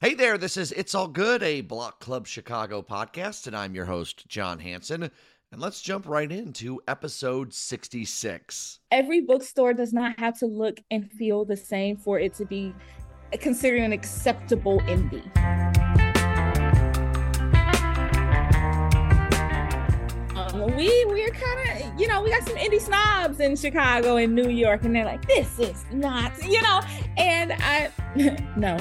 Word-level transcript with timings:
Hey 0.00 0.14
there, 0.14 0.38
this 0.38 0.56
is 0.56 0.70
It's 0.70 0.94
All 0.94 1.08
Good, 1.08 1.42
a 1.42 1.60
Block 1.60 1.98
Club 1.98 2.28
Chicago 2.28 2.82
podcast, 2.82 3.48
and 3.48 3.56
I'm 3.56 3.74
your 3.74 3.86
host, 3.86 4.28
Jon 4.28 4.60
Hansen. 4.60 5.02
And 5.02 5.60
let's 5.60 5.82
jump 5.82 6.06
right 6.06 6.30
into 6.30 6.80
episode 6.86 7.52
66. 7.52 8.78
Every 8.92 9.22
bookstore 9.22 9.74
does 9.74 9.92
not 9.92 10.16
have 10.20 10.38
to 10.38 10.46
look 10.46 10.78
and 10.92 11.10
feel 11.10 11.44
the 11.44 11.56
same 11.56 11.96
for 11.96 12.20
it 12.20 12.32
to 12.34 12.44
be 12.44 12.72
considered 13.40 13.80
an 13.80 13.90
acceptable 13.92 14.78
indie. 14.82 15.26
Um, 20.36 20.76
we 20.76 21.04
we're 21.08 21.30
kind 21.30 21.67
of 21.67 21.67
you 21.98 22.06
know 22.06 22.22
we 22.22 22.30
got 22.30 22.46
some 22.46 22.56
indie 22.56 22.80
snobs 22.80 23.40
in 23.40 23.56
Chicago 23.56 24.16
and 24.16 24.34
New 24.34 24.48
York, 24.48 24.84
and 24.84 24.94
they're 24.94 25.04
like, 25.04 25.26
this 25.26 25.58
is 25.58 25.84
not 25.92 26.32
you 26.44 26.62
know, 26.62 26.80
and 27.16 27.52
I 27.54 27.90
no. 28.56 28.78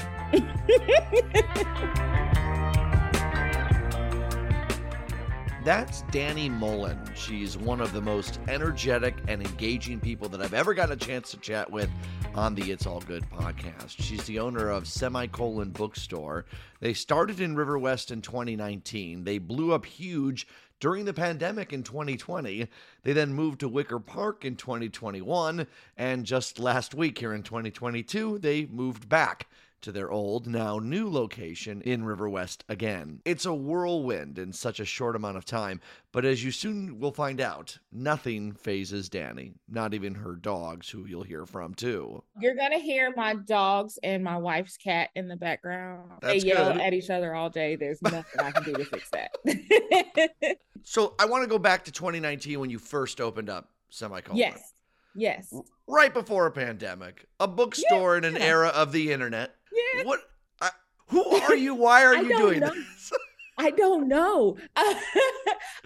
That's 5.67 6.03
Danny 6.11 6.47
Mullen. 6.47 6.97
She's 7.13 7.57
one 7.57 7.81
of 7.81 7.91
the 7.91 7.99
most 7.99 8.39
energetic 8.47 9.17
and 9.27 9.45
engaging 9.45 9.99
people 9.99 10.29
that 10.29 10.41
I've 10.41 10.53
ever 10.53 10.73
gotten 10.73 10.93
a 10.93 10.95
chance 10.95 11.31
to 11.31 11.37
chat 11.37 11.69
with 11.69 11.89
on 12.35 12.55
the 12.55 12.71
It's 12.71 12.87
All 12.87 13.01
Good 13.01 13.29
podcast. 13.29 13.95
She's 13.99 14.23
the 14.23 14.39
owner 14.39 14.69
of 14.69 14.87
Semicolon 14.87 15.71
Bookstore. 15.71 16.45
They 16.79 16.93
started 16.93 17.41
in 17.41 17.57
River 17.57 17.77
West 17.77 18.11
in 18.11 18.21
2019. 18.21 19.25
They 19.25 19.39
blew 19.39 19.73
up 19.73 19.85
huge 19.85 20.47
during 20.79 21.05
the 21.05 21.13
pandemic 21.13 21.73
in 21.73 21.83
2020. 21.83 22.67
They 23.03 23.13
then 23.13 23.33
moved 23.33 23.59
to 23.61 23.69
Wicker 23.69 23.99
Park 23.99 24.45
in 24.45 24.55
2021. 24.55 25.67
And 25.97 26.25
just 26.25 26.59
last 26.59 26.93
week 26.93 27.17
here 27.17 27.33
in 27.33 27.43
2022, 27.43 28.39
they 28.39 28.65
moved 28.65 29.09
back 29.09 29.47
to 29.87 29.93
their 29.93 30.11
old, 30.11 30.47
now 30.47 30.79
new 30.79 31.09
location 31.09 31.81
in 31.83 32.03
River 32.03 32.27
West 32.27 32.65
again. 32.67 33.21
It's 33.23 33.45
a 33.45 33.53
whirlwind 33.53 34.37
in 34.37 34.51
such 34.51 34.81
a 34.81 34.85
short 34.85 35.15
amount 35.15 35.37
of 35.37 35.45
time, 35.45 35.79
but 36.11 36.25
as 36.25 36.43
you 36.43 36.51
soon 36.51 36.99
will 36.99 37.13
find 37.13 37.39
out, 37.39 37.77
nothing 37.89 38.51
fazes 38.51 39.07
Danny, 39.07 39.53
not 39.69 39.93
even 39.93 40.13
her 40.15 40.33
dogs, 40.35 40.89
who 40.89 41.05
you'll 41.05 41.23
hear 41.23 41.45
from 41.45 41.73
too. 41.73 42.21
You're 42.41 42.55
gonna 42.55 42.79
hear 42.79 43.13
my 43.15 43.35
dogs 43.35 43.97
and 44.03 44.21
my 44.25 44.35
wife's 44.35 44.75
cat 44.75 45.09
in 45.15 45.29
the 45.29 45.37
background. 45.37 46.11
That's 46.21 46.43
they 46.43 46.49
yell 46.49 46.73
good. 46.73 46.81
at 46.81 46.93
each 46.93 47.09
other 47.09 47.33
all 47.33 47.49
day. 47.49 47.77
There's 47.77 48.01
nothing 48.01 48.41
I 48.41 48.51
can 48.51 48.63
do 48.63 48.73
to 48.73 48.83
fix 48.83 49.09
that. 49.11 50.57
So 50.83 51.15
I 51.19 51.25
want 51.25 51.43
to 51.43 51.49
go 51.49 51.59
back 51.59 51.83
to 51.85 51.91
2019 51.91 52.59
when 52.61 52.69
you 52.69 52.79
first 52.79 53.19
opened 53.19 53.49
up 53.49 53.69
Semicolon. 53.89 54.37
yes, 54.37 54.71
yes, 55.15 55.53
Right 55.85 56.13
before 56.13 56.45
a 56.45 56.51
pandemic, 56.51 57.25
a 57.41 57.47
bookstore 57.47 58.17
in 58.17 58.23
an 58.23 58.35
Yeah. 58.35 58.43
era 58.43 58.67
of 58.69 58.93
the 58.93 59.11
internet. 59.11 59.53
Yeah. 59.73 60.03
What? 60.03 60.19
I, 60.61 60.69
who 61.07 61.23
are 61.25 61.55
you? 61.55 61.75
Why 61.75 62.03
are 62.05 62.15
you 62.23 62.37
doing 62.37 62.59
know. 62.59 62.73
this? 62.73 63.13
I 63.59 63.71
don't 63.71 64.07
know. 64.07 64.55
all 64.77 64.93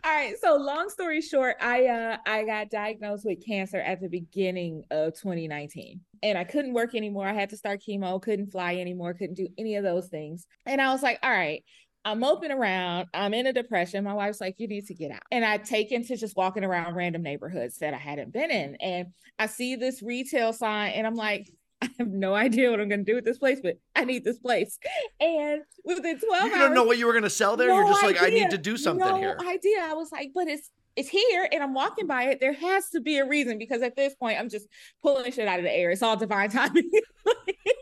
right. 0.04 0.36
So 0.42 0.58
long 0.58 0.90
story 0.90 1.22
short, 1.22 1.56
I 1.62 1.88
uh 1.88 2.18
I 2.26 2.44
got 2.44 2.70
diagnosed 2.70 3.26
with 3.26 3.46
cancer 3.46 3.78
at 3.78 4.02
the 4.02 4.10
beginning 4.10 4.84
of 4.92 5.14
2019. 5.14 6.02
And 6.22 6.38
I 6.38 6.44
couldn't 6.44 6.74
work 6.74 6.96
anymore. 6.96 7.28
I 7.28 7.34
had 7.34 7.50
to 7.52 7.58
start 7.58 7.82
chemo, 7.88 8.22
couldn't 8.22 8.52
fly 8.52 8.76
anymore, 8.76 9.14
couldn't 9.14 9.36
do 9.36 9.48
any 9.58 9.76
of 9.76 9.84
those 9.84 10.08
things. 10.08 10.46
And 10.66 10.82
I 10.82 10.92
was 10.92 11.02
like, 11.02 11.20
all 11.24 11.32
right, 11.32 11.64
I'm 12.04 12.20
moping 12.20 12.52
around. 12.52 13.08
I'm 13.14 13.34
in 13.34 13.48
a 13.48 13.54
depression. 13.54 14.04
My 14.04 14.14
wife's 14.14 14.42
like, 14.42 14.56
you 14.58 14.68
need 14.68 14.88
to 14.88 14.94
get 14.94 15.12
out. 15.12 15.22
And 15.32 15.46
I 15.46 15.58
take 15.58 15.92
into 15.92 16.18
just 16.18 16.36
walking 16.36 16.64
around 16.64 16.96
random 16.96 17.22
neighborhoods 17.22 17.78
that 17.78 17.94
I 17.94 17.98
hadn't 17.98 18.34
been 18.34 18.50
in. 18.52 18.76
And 18.76 19.08
I 19.38 19.46
see 19.46 19.76
this 19.76 20.02
retail 20.02 20.52
sign 20.52 20.92
and 20.92 21.06
I'm 21.06 21.16
like, 21.16 21.50
I 21.82 21.90
have 21.98 22.10
no 22.10 22.36
idea 22.36 22.70
what 22.70 22.80
I'm 22.80 22.90
going 22.90 23.04
to 23.04 23.12
do 23.12 23.16
with 23.16 23.26
this 23.26 23.40
place, 23.40 23.60
but 23.62 23.78
I 23.96 24.06
need 24.06 24.24
this 24.24 24.38
place. 24.38 24.78
And 25.20 25.62
within 25.84 26.20
12 26.20 26.22
You 26.22 26.52
hours, 26.52 26.60
don't 26.60 26.74
know 26.76 26.84
what 26.84 26.98
you 26.98 27.08
were 27.08 27.14
going 27.14 27.24
to 27.24 27.30
sell 27.30 27.58
there. 27.58 27.70
You're 27.74 27.84
no 27.84 27.90
just 27.90 28.04
like, 28.04 28.22
I 28.22 28.30
need 28.30 28.52
to 28.52 28.58
do 28.58 28.78
something 28.78 29.06
no 29.06 29.16
here. 29.16 29.38
idea. 29.48 29.80
I 29.82 29.94
was 29.94 30.12
like, 30.12 30.32
but 30.34 30.48
it's 30.48 30.70
it's 30.96 31.10
here 31.10 31.48
and 31.52 31.64
I'm 31.64 31.74
walking 31.74 32.06
by 32.06 32.24
it. 32.24 32.40
There 32.42 32.54
has 32.54 32.90
to 32.90 33.00
be 33.00 33.18
a 33.18 33.26
reason 33.28 33.58
because 33.58 33.82
at 33.82 33.96
this 33.96 34.14
point 34.14 34.38
I'm 34.40 34.50
just 34.50 34.68
pulling 35.02 35.32
shit 35.32 35.48
out 35.48 35.58
of 35.58 35.64
the 35.64 35.72
air. 35.72 35.90
It's 35.90 36.04
all 36.04 36.18
divine 36.18 36.50
timing. 36.52 36.90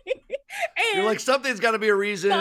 and 0.79 0.97
You're 0.97 1.05
like, 1.05 1.19
something's 1.19 1.59
got 1.59 1.71
to 1.71 1.79
be 1.79 1.89
a 1.89 1.95
reason. 1.95 2.31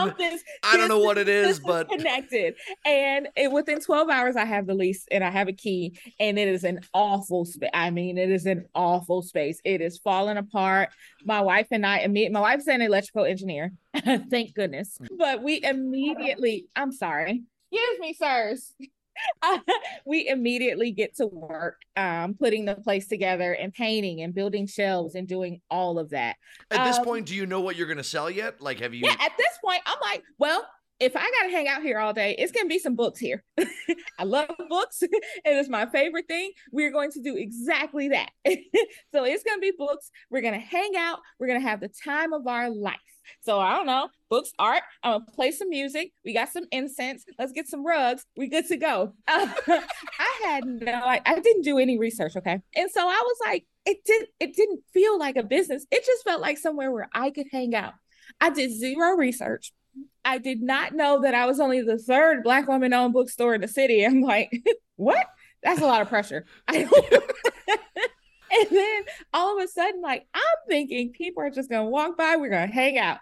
I 0.63 0.77
don't 0.77 0.89
know 0.89 0.99
what 1.01 1.19
it 1.19 1.29
is, 1.29 1.61
but 1.61 1.89
connected. 1.89 2.55
And 2.87 3.29
it, 3.37 3.51
within 3.51 3.81
12 3.81 4.09
hours, 4.09 4.37
I 4.37 4.45
have 4.45 4.67
the 4.67 4.75
lease 4.75 5.07
and 5.11 5.23
I 5.25 5.31
have 5.31 5.49
a 5.49 5.53
key, 5.53 5.99
and 6.21 6.39
it 6.39 6.49
is 6.49 6.65
an 6.65 6.81
awful 6.95 7.45
space. 7.45 7.71
I 7.75 7.91
mean, 7.91 8.19
it 8.19 8.31
is 8.31 8.47
an 8.47 8.67
awful 8.75 9.23
space. 9.23 9.61
It 9.65 9.81
is 9.81 9.99
falling 9.99 10.37
apart. 10.37 10.91
My 11.25 11.41
wife 11.41 11.67
and 11.71 11.85
I, 11.85 12.01
imme- 12.05 12.31
my 12.33 12.41
wife's 12.41 12.69
an 12.69 12.81
electrical 12.83 13.25
engineer, 13.25 13.73
thank 14.31 14.55
goodness. 14.55 14.99
But 15.19 15.43
we 15.43 15.63
immediately, 15.63 16.67
I'm 16.77 16.93
sorry, 16.93 17.43
excuse 17.73 18.01
me, 18.01 18.15
sirs. 18.15 18.75
we 20.07 20.29
immediately 20.29 20.91
get 20.91 21.17
to 21.17 21.27
work 21.27 21.81
um, 21.97 22.35
putting 22.35 22.65
the 22.65 22.77
place 22.77 23.09
together 23.09 23.53
and 23.53 23.73
painting 23.73 24.23
and 24.23 24.35
building 24.35 24.67
shelves 24.67 25.15
and 25.15 25.27
doing 25.29 25.61
all 25.71 25.99
of 25.99 26.11
that. 26.11 26.37
at 26.71 26.85
this 26.85 26.99
um, 26.99 27.05
point, 27.05 27.27
do 27.27 27.35
you 27.35 27.47
know 27.47 27.61
what 27.61 27.77
you're 27.77 27.87
going 27.87 27.99
to 27.99 28.05
sell 28.05 28.31
yet? 28.31 28.61
Like, 28.61 28.81
have 28.81 28.95
you? 28.95 29.05
Yeah, 29.05 29.17
at 29.21 29.33
this 29.37 29.59
point, 29.65 29.81
I'm 29.87 29.99
like, 30.03 30.23
well, 30.39 30.67
if 31.01 31.15
I 31.15 31.21
gotta 31.21 31.51
hang 31.51 31.69
out 31.69 31.83
here 31.83 31.99
all 31.99 32.13
day, 32.13 32.35
it's 32.39 32.51
gonna 32.51 32.69
be 32.69 32.79
some 32.79 32.97
books 32.97 33.21
here. 33.21 33.45
I 34.19 34.25
love 34.25 34.51
books. 34.69 35.03
And 35.03 35.13
it 35.45 35.57
is 35.57 35.69
my 35.69 35.87
favorite 35.87 36.27
thing. 36.27 36.51
We're 36.73 36.91
going 36.91 37.13
to 37.13 37.23
do 37.23 37.37
exactly 37.37 38.09
that. 38.09 38.31
so 39.15 39.25
it's 39.25 39.45
gonna 39.45 39.61
be 39.61 39.73
books. 39.79 40.11
We're 40.31 40.43
gonna 40.43 40.59
hang 40.59 40.93
out. 40.97 41.21
We're 41.39 41.47
gonna 41.47 41.61
have 41.61 41.81
the 41.81 41.91
time 42.05 42.33
of 42.33 42.47
our 42.47 42.69
life. 42.69 42.97
So 43.41 43.59
I 43.59 43.75
don't 43.75 43.87
know, 43.87 44.09
books, 44.31 44.53
art. 44.59 44.83
I'm 45.03 45.13
gonna 45.13 45.25
play 45.35 45.51
some 45.51 45.69
music. 45.69 46.13
We 46.25 46.35
got 46.35 46.51
some 46.51 46.65
incense. 46.71 47.25
Let's 47.39 47.53
get 47.53 47.69
some 47.69 47.87
rugs. 47.87 48.25
We 48.37 48.49
good 48.49 48.67
to 48.69 48.77
go. 48.77 49.15
I 49.29 50.41
had 50.45 50.65
no, 50.65 50.93
I, 50.93 51.21
I 51.25 51.39
didn't 51.41 51.63
do 51.63 51.79
any 51.79 51.99
research. 51.99 52.37
Okay, 52.37 52.61
and 52.77 52.91
so 52.91 53.01
I 53.01 53.23
was 53.25 53.37
like, 53.45 53.65
it 53.87 53.99
did. 54.05 54.29
It 54.41 54.55
didn't 54.55 54.81
feel 54.93 55.19
like 55.19 55.37
a 55.37 55.43
business. 55.43 55.87
It 55.91 56.05
just 56.05 56.25
felt 56.25 56.41
like 56.41 56.59
somewhere 56.59 56.91
where 56.91 57.09
I 57.15 57.31
could 57.31 57.47
hang 57.51 57.75
out. 57.75 57.95
I 58.41 58.51
did 58.51 58.71
zero 58.73 59.17
research. 59.17 59.73
I 60.25 60.39
did 60.39 60.63
not 60.63 60.95
know 60.95 61.23
that 61.23 61.35
I 61.35 61.47
was 61.47 61.61
only 61.61 61.81
the 61.83 61.99
third 61.99 62.43
black 62.43 62.69
woman 62.69 62.93
owned 62.93 63.15
bookstore 63.15 63.55
in 63.55 63.61
the 63.61 63.69
city. 63.69 64.05
I'm 64.05 64.21
like, 64.21 64.53
what? 64.97 65.27
That's 65.63 65.81
a 65.81 65.87
lot 65.87 66.03
of 66.03 66.09
pressure. 66.09 66.45
I 66.69 66.85
and 68.71 68.71
then 68.71 69.03
all 69.33 69.59
of 69.59 69.65
a 69.65 69.69
sudden, 69.69 70.01
like, 70.01 70.27
I'm 70.35 70.43
thinking 70.69 71.11
people 71.11 71.43
are 71.43 71.51
just 71.51 71.71
gonna 71.71 71.89
walk 71.89 72.17
by, 72.17 72.37
we're 72.37 72.51
gonna 72.51 72.67
hang 72.67 72.99
out. 72.99 73.19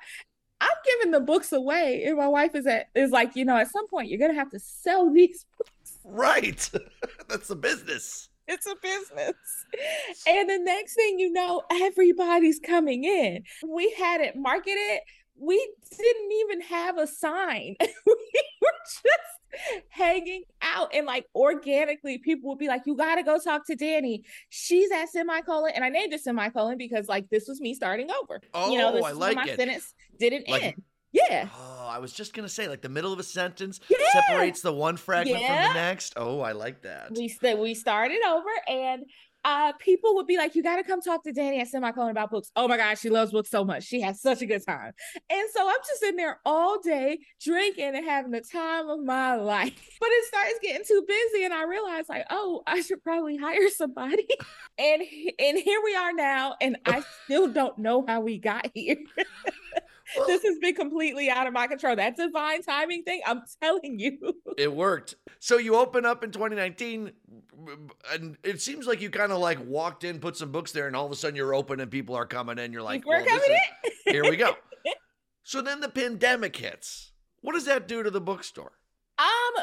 I'm 0.60 0.70
giving 0.84 1.12
the 1.12 1.20
books 1.20 1.52
away, 1.52 2.04
and 2.06 2.16
my 2.16 2.28
wife 2.28 2.54
is 2.54 2.66
at 2.66 2.86
is 2.94 3.10
like, 3.10 3.36
you 3.36 3.44
know, 3.44 3.56
at 3.56 3.70
some 3.70 3.86
point 3.88 4.08
you're 4.08 4.18
gonna 4.18 4.38
have 4.38 4.50
to 4.50 4.60
sell 4.60 5.10
these 5.12 5.44
books. 5.58 5.98
Right. 6.04 6.70
That's 7.28 7.50
a 7.50 7.56
business. 7.56 8.28
It's 8.48 8.66
a 8.66 8.76
business. 8.80 9.34
And 10.28 10.48
the 10.48 10.58
next 10.58 10.94
thing 10.94 11.18
you 11.18 11.32
know, 11.32 11.62
everybody's 11.68 12.60
coming 12.60 13.02
in. 13.02 13.42
We 13.66 13.92
had 13.98 14.20
it 14.20 14.36
marketed. 14.36 15.00
We 15.36 15.56
didn't 15.90 16.32
even 16.32 16.60
have 16.62 16.96
a 16.96 17.08
sign. 17.08 17.74
we 17.80 18.14
were 18.62 18.78
just 18.86 19.35
hanging 19.88 20.42
out 20.62 20.90
and 20.94 21.06
like 21.06 21.26
organically 21.34 22.18
people 22.18 22.50
would 22.50 22.58
be 22.58 22.68
like, 22.68 22.82
you 22.86 22.96
gotta 22.96 23.22
go 23.22 23.38
talk 23.38 23.66
to 23.66 23.76
Danny. 23.76 24.24
She's 24.50 24.90
at 24.92 25.08
semicolon. 25.08 25.72
And 25.74 25.84
I 25.84 25.88
named 25.88 26.12
it 26.12 26.20
semicolon 26.22 26.78
because 26.78 27.08
like 27.08 27.28
this 27.30 27.46
was 27.48 27.60
me 27.60 27.74
starting 27.74 28.08
over. 28.22 28.40
oh 28.54 28.70
you 28.72 28.78
know, 28.78 28.88
Oh, 28.90 28.92
this 28.92 29.04
I 29.04 29.12
like 29.12 29.36
my 29.36 29.44
it. 29.44 29.56
sentence 29.58 29.94
didn't 30.18 30.48
Like- 30.48 30.62
end. 30.62 30.82
Yeah. 31.12 31.48
Oh, 31.56 31.86
I 31.88 31.98
was 31.98 32.12
just 32.12 32.34
to 32.46 32.48
say, 32.52 32.68
like, 32.68 32.82
the 32.82 32.90
middle 32.90 33.10
of 33.10 33.18
a 33.18 33.22
sentence 33.22 33.80
Yeah. 33.88 33.96
separates 34.12 34.60
the 34.60 34.72
one 34.72 34.98
fragment 34.98 35.38
from 35.46 35.54
the 35.54 35.72
next. 35.72 36.12
Oh, 36.16 36.40
I 36.40 36.52
like 36.52 36.82
that. 36.82 37.12
we 37.12 37.28
st- 37.28 37.58
we 37.58 37.74
started 37.74 38.18
over 38.28 38.50
and 38.68 39.04
uh 39.46 39.72
people 39.78 40.16
would 40.16 40.26
be 40.26 40.36
like 40.36 40.54
you 40.56 40.62
got 40.62 40.76
to 40.76 40.82
come 40.82 41.00
talk 41.00 41.22
to 41.22 41.32
danny 41.32 41.60
at 41.60 41.68
semicolon 41.68 42.10
about 42.10 42.30
books. 42.30 42.50
Oh 42.56 42.66
my 42.68 42.76
gosh 42.76 43.00
she 43.00 43.08
loves 43.08 43.30
books 43.30 43.48
so 43.48 43.64
much. 43.64 43.84
She 43.84 44.00
has 44.00 44.20
such 44.20 44.42
a 44.42 44.46
good 44.46 44.66
time. 44.66 44.92
And 45.30 45.48
so 45.54 45.66
i'm 45.66 45.76
just 45.86 46.02
in 46.02 46.16
there 46.16 46.40
all 46.44 46.80
day 46.80 47.20
drinking 47.40 47.94
and 47.94 48.04
having 48.04 48.32
the 48.32 48.40
time 48.40 48.88
of 48.88 49.00
my 49.00 49.34
life. 49.36 49.72
But 50.00 50.08
it 50.10 50.24
starts 50.26 50.58
getting 50.60 50.84
too 50.84 51.04
busy 51.06 51.44
and 51.44 51.54
i 51.54 51.64
realized 51.64 52.08
like 52.08 52.26
oh 52.30 52.62
i 52.66 52.80
should 52.80 53.02
probably 53.02 53.36
hire 53.36 53.70
somebody. 53.70 54.26
And 54.78 55.00
and 55.38 55.58
here 55.58 55.80
we 55.82 55.96
are 55.96 56.12
now 56.12 56.54
and 56.60 56.76
i 56.84 57.02
still 57.24 57.48
don't 57.50 57.78
know 57.78 58.04
how 58.06 58.20
we 58.20 58.36
got 58.36 58.70
here 58.74 58.98
this 60.26 60.42
has 60.42 60.58
been 60.58 60.74
completely 60.74 61.28
out 61.30 61.46
of 61.46 61.52
my 61.52 61.66
control 61.66 61.96
that 61.96 62.16
divine 62.16 62.62
timing 62.62 63.02
thing 63.02 63.20
i'm 63.26 63.42
telling 63.62 63.98
you 63.98 64.18
it 64.56 64.72
worked. 64.72 65.16
So 65.38 65.58
you 65.58 65.76
open 65.76 66.06
up 66.06 66.24
in 66.24 66.30
2019, 66.30 67.12
and 68.12 68.36
it 68.42 68.60
seems 68.60 68.86
like 68.86 69.00
you 69.00 69.10
kind 69.10 69.30
of 69.32 69.38
like 69.38 69.58
walked 69.64 70.02
in, 70.02 70.18
put 70.18 70.36
some 70.36 70.50
books 70.50 70.72
there, 70.72 70.86
and 70.86 70.96
all 70.96 71.04
of 71.06 71.12
a 71.12 71.16
sudden 71.16 71.36
you're 71.36 71.54
open 71.54 71.78
and 71.78 71.90
people 71.90 72.14
are 72.14 72.26
coming 72.26 72.58
in. 72.58 72.72
You're 72.72 72.82
like, 72.82 73.04
we're 73.04 73.18
well, 73.18 73.26
coming 73.26 73.50
is- 73.50 73.90
in 74.06 74.12
here 74.12 74.24
we 74.24 74.36
go. 74.36 74.54
So 75.42 75.62
then 75.62 75.80
the 75.80 75.88
pandemic 75.88 76.56
hits. 76.56 77.12
What 77.40 77.54
does 77.54 77.66
that 77.66 77.86
do 77.86 78.02
to 78.02 78.10
the 78.10 78.20
bookstore? 78.20 78.72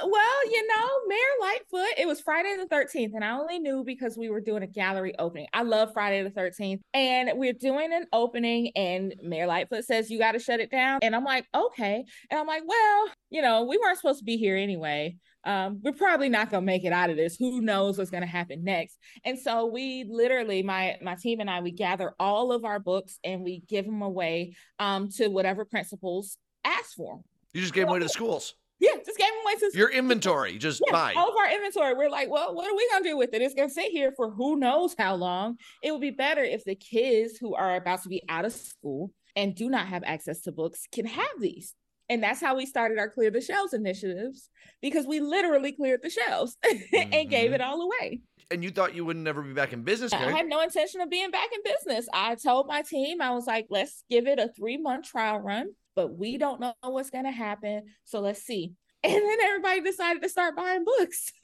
Well, 0.05 0.51
you 0.51 0.67
know, 0.67 0.89
Mayor 1.07 1.19
Lightfoot, 1.41 1.97
it 1.97 2.07
was 2.07 2.19
Friday 2.19 2.55
the 2.57 2.73
13th, 2.73 3.11
and 3.13 3.23
I 3.23 3.37
only 3.37 3.59
knew 3.59 3.83
because 3.85 4.17
we 4.17 4.29
were 4.29 4.41
doing 4.41 4.61
a 4.61 4.67
gallery 4.67 5.13
opening. 5.17 5.47
I 5.53 5.63
love 5.63 5.93
Friday 5.93 6.23
the 6.23 6.29
13th. 6.29 6.81
And 6.93 7.31
we're 7.35 7.53
doing 7.53 7.93
an 7.93 8.07
opening, 8.11 8.71
and 8.75 9.15
Mayor 9.21 9.47
Lightfoot 9.47 9.85
says, 9.85 10.09
You 10.09 10.19
got 10.19 10.33
to 10.33 10.39
shut 10.39 10.59
it 10.59 10.69
down. 10.69 10.99
And 11.01 11.15
I'm 11.15 11.23
like, 11.23 11.45
Okay. 11.55 12.03
And 12.29 12.39
I'm 12.39 12.47
like, 12.47 12.63
Well, 12.65 13.07
you 13.29 13.41
know, 13.41 13.63
we 13.63 13.77
weren't 13.77 13.97
supposed 13.97 14.19
to 14.19 14.25
be 14.25 14.37
here 14.37 14.57
anyway. 14.57 15.15
Um, 15.45 15.79
we're 15.83 15.91
probably 15.91 16.29
not 16.29 16.49
gonna 16.49 16.65
make 16.65 16.85
it 16.85 16.93
out 16.93 17.09
of 17.09 17.17
this. 17.17 17.35
Who 17.35 17.61
knows 17.61 17.97
what's 17.97 18.11
gonna 18.11 18.25
happen 18.25 18.63
next? 18.63 18.97
And 19.25 19.37
so 19.37 19.65
we 19.65 20.05
literally, 20.09 20.63
my 20.63 20.97
my 21.01 21.15
team 21.15 21.39
and 21.39 21.49
I, 21.49 21.61
we 21.61 21.71
gather 21.71 22.13
all 22.19 22.51
of 22.51 22.65
our 22.65 22.79
books 22.79 23.19
and 23.23 23.41
we 23.41 23.63
give 23.67 23.85
them 23.85 24.01
away 24.01 24.55
um, 24.79 25.09
to 25.17 25.27
whatever 25.27 25.65
principals 25.65 26.37
ask 26.63 26.95
for. 26.95 27.21
You 27.53 27.61
just 27.61 27.73
gave 27.73 27.83
them 27.83 27.89
away 27.89 27.99
to 27.99 28.05
the 28.05 28.09
schools. 28.09 28.55
Yeah, 28.83 28.97
just 29.05 29.17
gave 29.17 29.29
them 29.29 29.37
away 29.45 29.55
to 29.71 29.77
your 29.77 29.89
inventory. 29.89 30.57
Just 30.57 30.81
yeah, 30.85 30.91
buy 30.91 31.13
all 31.15 31.29
of 31.29 31.37
our 31.37 31.49
inventory. 31.49 31.93
We're 31.93 32.09
like, 32.09 32.29
well, 32.29 32.53
what 32.53 32.69
are 32.69 32.75
we 32.75 32.85
gonna 32.91 33.05
do 33.05 33.15
with 33.15 33.33
it? 33.33 33.41
It's 33.41 33.53
gonna 33.53 33.69
sit 33.69 33.91
here 33.91 34.11
for 34.13 34.29
who 34.29 34.57
knows 34.57 34.93
how 34.97 35.15
long. 35.15 35.55
It 35.81 35.93
would 35.93 36.01
be 36.01 36.11
better 36.11 36.43
if 36.43 36.65
the 36.65 36.75
kids 36.75 37.37
who 37.37 37.55
are 37.55 37.77
about 37.77 38.03
to 38.03 38.09
be 38.09 38.21
out 38.27 38.43
of 38.43 38.51
school 38.51 39.11
and 39.37 39.55
do 39.55 39.69
not 39.69 39.87
have 39.87 40.03
access 40.05 40.41
to 40.41 40.51
books 40.51 40.85
can 40.91 41.05
have 41.05 41.39
these. 41.39 41.75
And 42.09 42.21
that's 42.21 42.41
how 42.41 42.57
we 42.57 42.65
started 42.65 42.99
our 42.99 43.09
clear 43.09 43.31
the 43.31 43.39
shelves 43.39 43.73
initiatives 43.73 44.49
because 44.81 45.07
we 45.07 45.21
literally 45.21 45.71
cleared 45.71 46.01
the 46.03 46.09
shelves 46.09 46.57
mm-hmm. 46.65 46.95
and 47.13 47.29
gave 47.29 47.45
mm-hmm. 47.45 47.53
it 47.53 47.61
all 47.61 47.81
away. 47.81 48.19
And 48.51 48.65
you 48.65 48.69
thought 48.69 48.93
you 48.95 49.05
would 49.05 49.15
never 49.15 49.41
be 49.41 49.53
back 49.53 49.71
in 49.71 49.83
business? 49.83 50.11
I 50.11 50.29
had 50.29 50.47
no 50.47 50.59
intention 50.59 50.99
of 50.99 51.09
being 51.09 51.31
back 51.31 51.47
in 51.53 51.61
business. 51.63 52.05
I 52.13 52.35
told 52.35 52.67
my 52.67 52.81
team, 52.81 53.21
I 53.21 53.31
was 53.31 53.47
like, 53.47 53.67
let's 53.69 54.03
give 54.09 54.27
it 54.27 54.39
a 54.39 54.49
three 54.49 54.75
month 54.77 55.05
trial 55.05 55.39
run 55.39 55.69
but 55.95 56.17
we 56.17 56.37
don't 56.37 56.59
know 56.59 56.73
what's 56.81 57.09
going 57.09 57.25
to 57.25 57.31
happen. 57.31 57.83
So 58.03 58.19
let's 58.19 58.41
see. 58.41 58.73
And 59.05 59.13
then 59.15 59.37
everybody 59.41 59.81
decided 59.81 60.23
to 60.23 60.29
start 60.29 60.55
buying 60.55 60.85
books. 60.85 61.33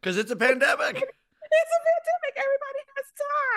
Because 0.00 0.16
it's 0.16 0.30
a 0.30 0.36
pandemic. 0.36 0.96
it's 0.96 0.96
a 0.96 1.82
pandemic. 1.90 2.36
Everybody 2.36 2.78
has 2.96 3.04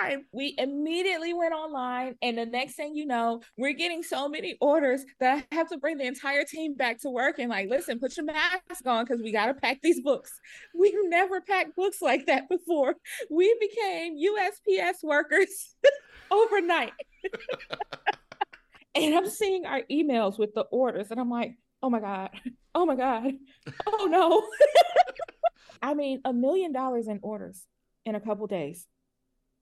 time. 0.00 0.26
We 0.32 0.54
immediately 0.58 1.32
went 1.32 1.54
online, 1.54 2.16
and 2.20 2.36
the 2.36 2.44
next 2.44 2.74
thing 2.74 2.94
you 2.94 3.06
know, 3.06 3.40
we're 3.56 3.72
getting 3.72 4.02
so 4.02 4.28
many 4.28 4.56
orders 4.60 5.04
that 5.20 5.46
I 5.50 5.54
have 5.54 5.68
to 5.70 5.78
bring 5.78 5.96
the 5.96 6.06
entire 6.06 6.44
team 6.44 6.74
back 6.74 7.00
to 7.00 7.10
work 7.10 7.38
and 7.38 7.48
like, 7.48 7.70
listen, 7.70 7.98
put 7.98 8.16
your 8.16 8.26
mask 8.26 8.86
on 8.86 9.04
because 9.04 9.22
we 9.22 9.32
got 9.32 9.46
to 9.46 9.54
pack 9.54 9.80
these 9.82 10.02
books. 10.02 10.38
We've 10.78 10.92
never 11.04 11.40
packed 11.40 11.76
books 11.76 12.02
like 12.02 12.26
that 12.26 12.48
before. 12.48 12.96
We 13.30 13.56
became 13.58 14.18
USPS 14.18 15.02
workers 15.02 15.76
overnight 16.30 16.92
and 18.94 19.14
I'm 19.14 19.28
seeing 19.28 19.66
our 19.66 19.82
emails 19.90 20.38
with 20.38 20.54
the 20.54 20.62
orders, 20.62 21.10
and 21.10 21.20
I'm 21.20 21.30
like, 21.30 21.56
oh 21.82 21.90
my 21.90 22.00
God, 22.00 22.30
oh 22.74 22.86
my 22.86 22.96
God, 22.96 23.32
oh 23.86 24.08
no. 24.10 24.46
I 25.82 25.94
mean, 25.94 26.20
a 26.24 26.32
million 26.32 26.72
dollars 26.72 27.08
in 27.08 27.20
orders 27.22 27.66
in 28.04 28.14
a 28.14 28.20
couple 28.20 28.46
days. 28.46 28.86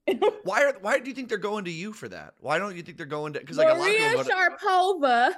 why 0.42 0.64
are 0.64 0.74
why 0.80 0.98
do 0.98 1.08
you 1.08 1.14
think 1.14 1.28
they're 1.28 1.38
going 1.38 1.64
to 1.64 1.70
you 1.70 1.92
for 1.92 2.08
that? 2.08 2.34
Why 2.38 2.58
don't 2.58 2.76
you 2.76 2.82
think 2.82 2.96
they're 2.96 3.06
going 3.06 3.34
to 3.34 3.40
because 3.40 3.56
like 3.56 3.76
Maria 3.76 4.14
a 4.14 4.16
lot 4.16 4.20
of 4.20 4.26
Sharapova. 4.26 5.32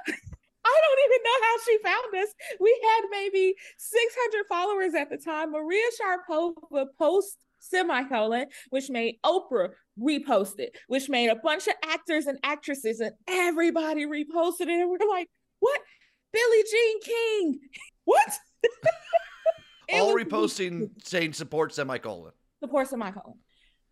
I 0.67 0.81
don't 0.81 0.99
even 1.05 1.23
know 1.23 1.39
how 1.43 1.57
she 1.63 1.77
found 1.83 2.23
us. 2.23 2.33
We 2.59 2.81
had 2.83 3.01
maybe 3.11 3.53
600 3.77 4.45
followers 4.49 4.95
at 4.95 5.11
the 5.11 5.17
time. 5.17 5.51
Maria 5.51 5.83
Sharapova 6.01 6.87
post 6.97 7.37
semicolon, 7.59 8.47
which 8.69 8.89
made 8.89 9.17
Oprah 9.23 9.69
repost 9.99 10.59
it, 10.59 10.75
which 10.87 11.09
made 11.09 11.29
a 11.29 11.35
bunch 11.35 11.67
of 11.67 11.73
actors 11.83 12.25
and 12.25 12.39
actresses 12.43 12.99
and 12.99 13.13
everybody 13.27 14.05
reposted 14.05 14.61
it. 14.61 14.81
And 14.81 14.89
we're 14.89 15.09
like, 15.09 15.29
what? 15.59 15.81
Billie 16.31 16.63
Jean 16.71 17.01
King. 17.01 17.59
What? 18.07 18.33
All 19.93 20.13
reposting 20.13 20.91
saying 21.03 21.33
support 21.33 21.73
semicolon. 21.73 22.33
Support 22.63 22.87
semicolon. 22.87 23.33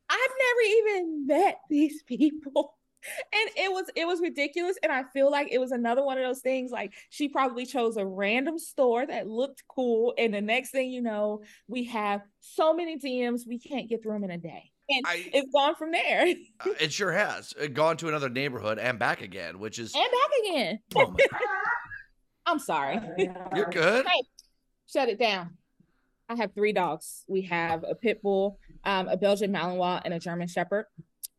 I've 0.08 0.20
never 0.20 0.62
even 0.78 1.26
met 1.26 1.58
these 1.68 2.04
people 2.04 2.76
and 3.34 3.50
it 3.56 3.72
was 3.72 3.86
it 3.96 4.06
was 4.06 4.22
ridiculous 4.22 4.78
and 4.84 4.92
i 4.92 5.04
feel 5.14 5.30
like 5.30 5.48
it 5.52 5.60
was 5.60 5.72
another 5.72 6.04
one 6.04 6.18
of 6.18 6.24
those 6.24 6.42
things 6.42 6.72
like 6.72 6.94
she 7.10 7.28
probably 7.28 7.66
chose 7.66 7.98
a 7.98 8.06
random 8.06 8.58
store 8.58 9.06
that 9.06 9.28
looked 9.28 9.64
cool 9.68 10.14
and 10.18 10.34
the 10.34 10.42
next 10.42 10.72
thing 10.72 10.92
you 10.92 11.02
know 11.02 11.42
we 11.68 11.86
have 11.86 12.22
so 12.40 12.74
many 12.74 12.98
dms 12.98 13.48
we 13.48 13.60
can't 13.60 13.90
get 13.90 14.02
through 14.02 14.14
them 14.14 14.24
in 14.24 14.32
a 14.32 14.38
day 14.38 14.72
and 14.90 15.06
I, 15.06 15.30
it's 15.34 15.52
gone 15.52 15.76
from 15.76 15.92
there 15.92 16.28
uh, 16.66 16.70
it 16.80 16.92
sure 16.92 17.12
has 17.12 17.54
it 17.60 17.74
gone 17.74 17.98
to 17.98 18.08
another 18.08 18.30
neighborhood 18.30 18.80
and 18.80 19.00
back 19.00 19.22
again 19.22 19.60
which 19.60 19.80
is 19.80 19.94
and 19.96 20.04
back 20.04 20.30
again 20.46 20.80
oh 20.96 21.16
i'm 22.46 22.60
sorry 22.60 23.00
you're 23.56 23.70
good 23.70 24.06
hey, 24.06 24.24
shut 24.88 25.10
it 25.10 25.20
down 25.20 25.58
i 26.30 26.36
have 26.36 26.54
three 26.54 26.74
dogs 26.74 27.24
we 27.28 27.44
have 27.44 27.84
a 27.88 27.96
pit 27.96 28.22
bull 28.22 28.60
um, 28.84 29.08
a 29.08 29.18
belgian 29.18 29.52
malinois 29.52 30.02
and 30.04 30.14
a 30.14 30.20
german 30.20 30.48
shepherd 30.48 30.86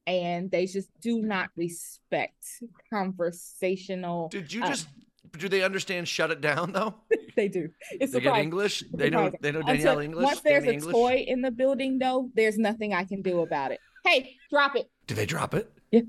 and 0.06 0.50
they 0.50 0.66
just 0.66 0.88
do 1.00 1.22
not 1.22 1.50
respect 1.56 2.44
conversational. 2.90 4.28
Did 4.28 4.52
you 4.52 4.62
uh, 4.62 4.68
just? 4.68 4.86
Uh, 4.86 5.38
do 5.38 5.48
they 5.48 5.62
understand? 5.62 6.08
Shut 6.08 6.30
it 6.30 6.40
down, 6.40 6.72
though. 6.72 6.94
they 7.36 7.48
do. 7.48 7.68
It's 7.92 8.12
they 8.12 8.20
get 8.20 8.36
English. 8.38 8.84
They 8.92 9.10
know. 9.10 9.32
They 9.40 9.52
know 9.52 9.62
Danielle 9.62 9.98
Until, 9.98 9.98
English. 10.00 10.24
Once 10.24 10.40
there's 10.40 10.64
Danny 10.64 10.76
a 10.76 10.78
English. 10.78 10.94
toy 10.94 11.24
in 11.26 11.42
the 11.42 11.50
building, 11.50 11.98
though, 11.98 12.30
there's 12.34 12.58
nothing 12.58 12.94
I 12.94 13.04
can 13.04 13.22
do 13.22 13.40
about 13.40 13.72
it. 13.72 13.80
Hey, 14.04 14.36
drop 14.50 14.76
it. 14.76 14.90
Do 15.06 15.14
they 15.14 15.26
drop 15.26 15.54
it? 15.54 15.70
Yeah. 15.90 16.02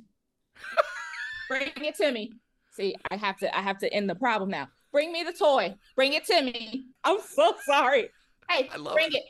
Bring 1.50 1.72
it 1.77 1.95
to 1.95 2.12
me. 2.12 2.33
See, 2.72 2.95
I 3.10 3.16
have 3.16 3.38
to. 3.38 3.57
I 3.57 3.62
have 3.62 3.80
to 3.80 3.94
end 3.94 4.10
the 4.10 4.16
problem 4.16 4.50
now. 4.50 4.68
Bring 4.92 5.12
me 5.12 5.24
the 5.24 5.33
toy. 5.33 5.75
Bring 5.95 6.13
it 6.13 6.25
to 6.25 6.42
me. 6.42 6.86
I'm 7.04 7.19
so 7.22 7.54
sorry. 7.66 8.10
Hey, 8.50 8.69
bring 8.94 9.12
it. 9.12 9.16
it. 9.16 9.24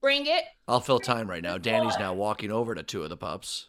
Bring 0.00 0.26
it. 0.26 0.44
I'll 0.66 0.80
fill 0.80 0.98
time 0.98 1.28
right 1.28 1.42
now. 1.42 1.58
Danny's 1.58 1.98
now 1.98 2.12
walking 2.12 2.50
over 2.50 2.74
to 2.74 2.82
two 2.82 3.04
of 3.04 3.10
the 3.10 3.16
pups 3.16 3.68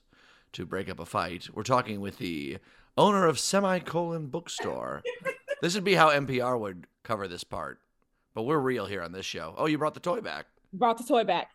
to 0.53 0.65
break 0.65 0.89
up 0.89 0.99
a 0.99 1.05
fight. 1.05 1.49
We're 1.53 1.63
talking 1.63 2.01
with 2.01 2.17
the 2.17 2.57
owner 2.97 3.27
of 3.27 3.39
Semicolon 3.39 4.27
Bookstore. 4.27 5.03
this 5.61 5.75
would 5.75 5.83
be 5.83 5.93
how 5.95 6.09
NPR 6.09 6.59
would 6.59 6.87
cover 7.03 7.27
this 7.27 7.43
part, 7.43 7.79
but 8.33 8.43
we're 8.43 8.59
real 8.59 8.85
here 8.85 9.01
on 9.01 9.11
this 9.11 9.25
show. 9.25 9.53
Oh, 9.57 9.65
you 9.65 9.77
brought 9.77 9.93
the 9.93 9.99
toy 9.99 10.21
back. 10.21 10.45
Brought 10.71 10.97
the 10.97 11.03
toy 11.03 11.23
back. 11.23 11.51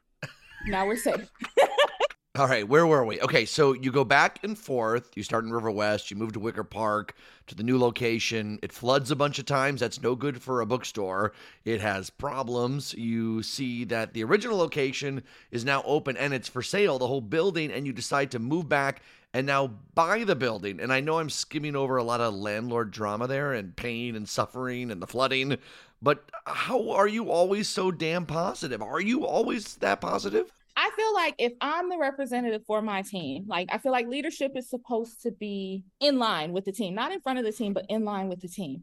Now 0.66 0.86
we're 0.86 0.96
safe. 0.96 1.30
All 2.38 2.46
right, 2.46 2.68
where 2.68 2.86
were 2.86 3.04
we? 3.04 3.20
Okay, 3.20 3.44
so 3.44 3.72
you 3.72 3.90
go 3.90 4.04
back 4.04 4.38
and 4.44 4.56
forth. 4.56 5.10
You 5.16 5.24
start 5.24 5.42
in 5.42 5.52
River 5.52 5.72
West, 5.72 6.08
you 6.08 6.16
move 6.16 6.34
to 6.34 6.38
Wicker 6.38 6.62
Park, 6.62 7.16
to 7.48 7.56
the 7.56 7.64
new 7.64 7.76
location. 7.76 8.60
It 8.62 8.70
floods 8.70 9.10
a 9.10 9.16
bunch 9.16 9.40
of 9.40 9.46
times. 9.46 9.80
That's 9.80 10.00
no 10.00 10.14
good 10.14 10.40
for 10.40 10.60
a 10.60 10.66
bookstore. 10.66 11.32
It 11.64 11.80
has 11.80 12.10
problems. 12.10 12.94
You 12.94 13.42
see 13.42 13.82
that 13.86 14.14
the 14.14 14.22
original 14.22 14.56
location 14.56 15.24
is 15.50 15.64
now 15.64 15.82
open 15.84 16.16
and 16.16 16.32
it's 16.32 16.48
for 16.48 16.62
sale, 16.62 17.00
the 17.00 17.08
whole 17.08 17.20
building, 17.20 17.72
and 17.72 17.88
you 17.88 17.92
decide 17.92 18.30
to 18.30 18.38
move 18.38 18.68
back 18.68 19.02
and 19.34 19.46
now 19.46 19.66
buy 19.94 20.24
the 20.24 20.36
building. 20.36 20.80
And 20.80 20.92
I 20.92 21.00
know 21.00 21.18
I'm 21.18 21.30
skimming 21.30 21.76
over 21.76 21.96
a 21.96 22.02
lot 22.02 22.20
of 22.20 22.34
landlord 22.34 22.90
drama 22.90 23.26
there 23.26 23.52
and 23.52 23.76
pain 23.76 24.16
and 24.16 24.28
suffering 24.28 24.90
and 24.90 25.02
the 25.02 25.06
flooding, 25.06 25.58
but 26.00 26.30
how 26.46 26.90
are 26.90 27.08
you 27.08 27.30
always 27.30 27.68
so 27.68 27.90
damn 27.90 28.26
positive? 28.26 28.82
Are 28.82 29.00
you 29.00 29.26
always 29.26 29.76
that 29.76 30.00
positive? 30.00 30.50
I 30.76 30.90
feel 30.94 31.12
like 31.12 31.34
if 31.38 31.54
I'm 31.60 31.88
the 31.88 31.98
representative 31.98 32.62
for 32.64 32.80
my 32.80 33.02
team, 33.02 33.46
like 33.48 33.68
I 33.72 33.78
feel 33.78 33.90
like 33.90 34.06
leadership 34.06 34.52
is 34.54 34.70
supposed 34.70 35.22
to 35.22 35.32
be 35.32 35.82
in 35.98 36.18
line 36.20 36.52
with 36.52 36.64
the 36.64 36.72
team, 36.72 36.94
not 36.94 37.10
in 37.10 37.20
front 37.20 37.40
of 37.40 37.44
the 37.44 37.52
team, 37.52 37.72
but 37.72 37.86
in 37.88 38.04
line 38.04 38.28
with 38.28 38.40
the 38.40 38.48
team. 38.48 38.82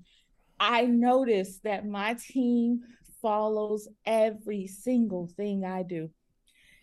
I 0.59 0.83
notice 0.83 1.59
that 1.63 1.87
my 1.87 2.15
team 2.15 2.81
follows 3.21 3.87
every 4.05 4.67
single 4.67 5.27
thing 5.37 5.63
I 5.63 5.83
do. 5.83 6.09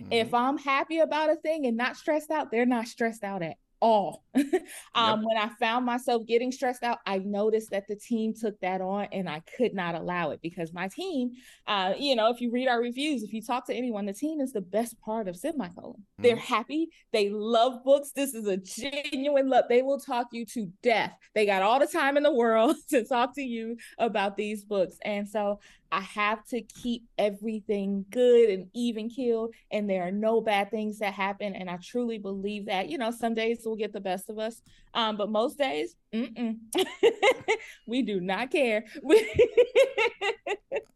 Mm-hmm. 0.01 0.13
If 0.13 0.35
I'm 0.35 0.59
happy 0.59 0.99
about 0.99 1.31
a 1.31 1.37
thing 1.37 1.67
and 1.67 1.77
not 1.77 1.97
stressed 1.97 2.31
out, 2.31 2.51
they're 2.51 2.67
not 2.67 2.89
stressed 2.89 3.23
out 3.23 3.43
at 3.43 3.57
all. 3.83 4.23
um, 4.35 4.45
yep. 4.45 5.19
When 5.23 5.37
I 5.37 5.51
found 5.59 5.85
myself 5.85 6.25
getting 6.27 6.53
stressed 6.53 6.85
out, 6.85 6.99
I 7.05 7.19
noticed 7.19 7.71
that 7.73 7.89
the 7.89 7.97
team 7.97 8.33
took 8.33 8.59
that 8.61 8.81
on 8.81 9.09
and 9.13 9.29
I 9.29 9.43
could 9.57 9.75
not 9.75 9.97
allow 9.97 10.31
it 10.31 10.41
because 10.41 10.73
my 10.73 10.89
team, 10.89 11.33
uh, 11.67 11.93
you 11.99 12.15
know, 12.15 12.31
if 12.31 12.41
you 12.41 12.51
read 12.53 12.69
our 12.69 12.81
reviews, 12.81 13.25
if 13.25 13.33
you 13.33 13.43
talk 13.43 13.67
to 13.67 13.75
anyone, 13.75 14.07
the 14.07 14.15
team 14.15 14.41
is 14.41 14.53
the 14.53 14.61
best 14.61 14.99
part 15.01 15.27
of 15.27 15.37
Semicolon. 15.37 15.95
Mm-hmm. 15.95 16.23
They're 16.23 16.37
happy. 16.37 16.89
They 17.13 17.29
love 17.29 17.83
books. 17.85 18.13
This 18.15 18.35
is 18.35 18.47
a 18.47 18.57
genuine 18.57 19.51
love. 19.51 19.65
They 19.69 19.83
will 19.83 19.99
talk 19.99 20.29
you 20.33 20.47
to 20.47 20.71
death. 20.83 21.13
They 21.35 21.45
got 21.45 21.63
all 21.63 21.81
the 21.81 21.87
time 21.89 22.17
in 22.17 22.23
the 22.23 22.33
world 22.33 22.77
to 22.91 23.05
talk 23.05 23.35
to 23.35 23.43
you 23.43 23.77
about 23.99 24.37
these 24.37 24.65
books. 24.65 24.97
And 25.05 25.29
so 25.29 25.59
I 25.93 26.01
have 26.01 26.45
to 26.47 26.63
keep 26.63 27.07
everything 27.19 28.07
good 28.11 28.49
and 28.49 28.69
even 28.73 29.11
keeled, 29.11 29.55
and 29.71 29.89
there 29.89 30.09
are 30.09 30.11
no 30.11 30.41
bad 30.41 30.71
things 30.71 30.99
that 31.01 31.13
happen. 31.13 31.55
And 31.55 31.69
I 31.69 31.77
truly 31.77 32.17
believe 32.17 32.65
that. 32.67 32.89
You 32.89 32.97
know, 32.97 33.11
some 33.11 33.35
days 33.35 33.61
will 33.67 33.77
get 33.77 33.93
the 33.93 34.01
best 34.01 34.31
of 34.31 34.39
us, 34.39 34.63
um, 34.95 35.19
but 35.19 35.29
most 35.29 35.59
days, 35.59 35.95
we 37.87 38.03
do 38.03 38.21
not 38.21 38.51
care. 38.51 38.87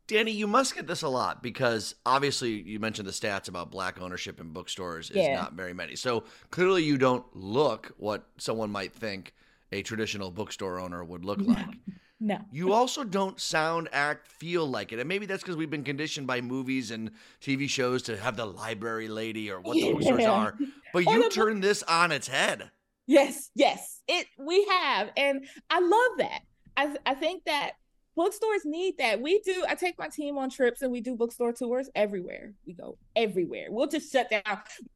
Danny, 0.08 0.30
you 0.30 0.46
must 0.46 0.74
get 0.74 0.86
this 0.86 1.02
a 1.02 1.08
lot 1.08 1.42
because 1.42 1.96
obviously 2.06 2.62
you 2.62 2.78
mentioned 2.78 3.06
the 3.06 3.12
stats 3.12 3.48
about 3.48 3.70
black 3.70 4.00
ownership 4.00 4.40
in 4.40 4.50
bookstores 4.50 5.10
is 5.10 5.16
yeah. 5.16 5.34
not 5.34 5.54
very 5.54 5.74
many. 5.74 5.96
So 5.96 6.24
clearly 6.50 6.84
you 6.84 6.96
don't 6.96 7.24
look 7.34 7.92
what 7.98 8.26
someone 8.38 8.70
might 8.70 8.94
think 8.94 9.34
a 9.72 9.82
traditional 9.82 10.30
bookstore 10.30 10.78
owner 10.78 11.04
would 11.04 11.24
look 11.24 11.40
like. 11.40 11.74
No. 12.18 12.38
You 12.50 12.72
also 12.72 13.04
don't 13.04 13.38
sound, 13.38 13.88
act, 13.92 14.26
feel 14.28 14.66
like 14.66 14.92
it. 14.92 14.98
And 14.98 15.08
maybe 15.08 15.26
that's 15.26 15.42
because 15.42 15.56
we've 15.56 15.70
been 15.70 15.84
conditioned 15.84 16.26
by 16.26 16.40
movies 16.40 16.90
and 16.90 17.10
TV 17.42 17.68
shows 17.68 18.02
to 18.04 18.16
have 18.16 18.36
the 18.36 18.46
library 18.46 19.08
lady 19.08 19.50
or 19.50 19.60
what 19.60 19.76
Yeah. 19.76 20.30
are. 20.30 20.56
But 20.94 21.04
you 21.04 21.24
the- 21.24 21.28
turn 21.30 21.60
this 21.60 21.82
on 21.82 22.12
its 22.12 22.28
head. 22.28 22.70
Yes, 23.06 23.50
yes, 23.54 24.00
it 24.08 24.26
we 24.38 24.64
have, 24.64 25.10
and 25.16 25.46
I 25.70 25.78
love 25.80 26.18
that. 26.18 26.40
I 26.76 26.96
I 27.06 27.14
think 27.14 27.44
that 27.44 27.72
bookstores 28.16 28.64
need 28.64 28.98
that. 28.98 29.20
We 29.20 29.40
do. 29.40 29.64
I 29.68 29.74
take 29.74 29.98
my 29.98 30.08
team 30.08 30.38
on 30.38 30.50
trips, 30.50 30.82
and 30.82 30.90
we 30.90 31.00
do 31.00 31.14
bookstore 31.14 31.52
tours 31.52 31.88
everywhere. 31.94 32.54
We 32.66 32.72
go 32.72 32.98
everywhere. 33.14 33.66
We'll 33.68 33.86
just 33.86 34.10
shut 34.10 34.30
down. 34.30 34.42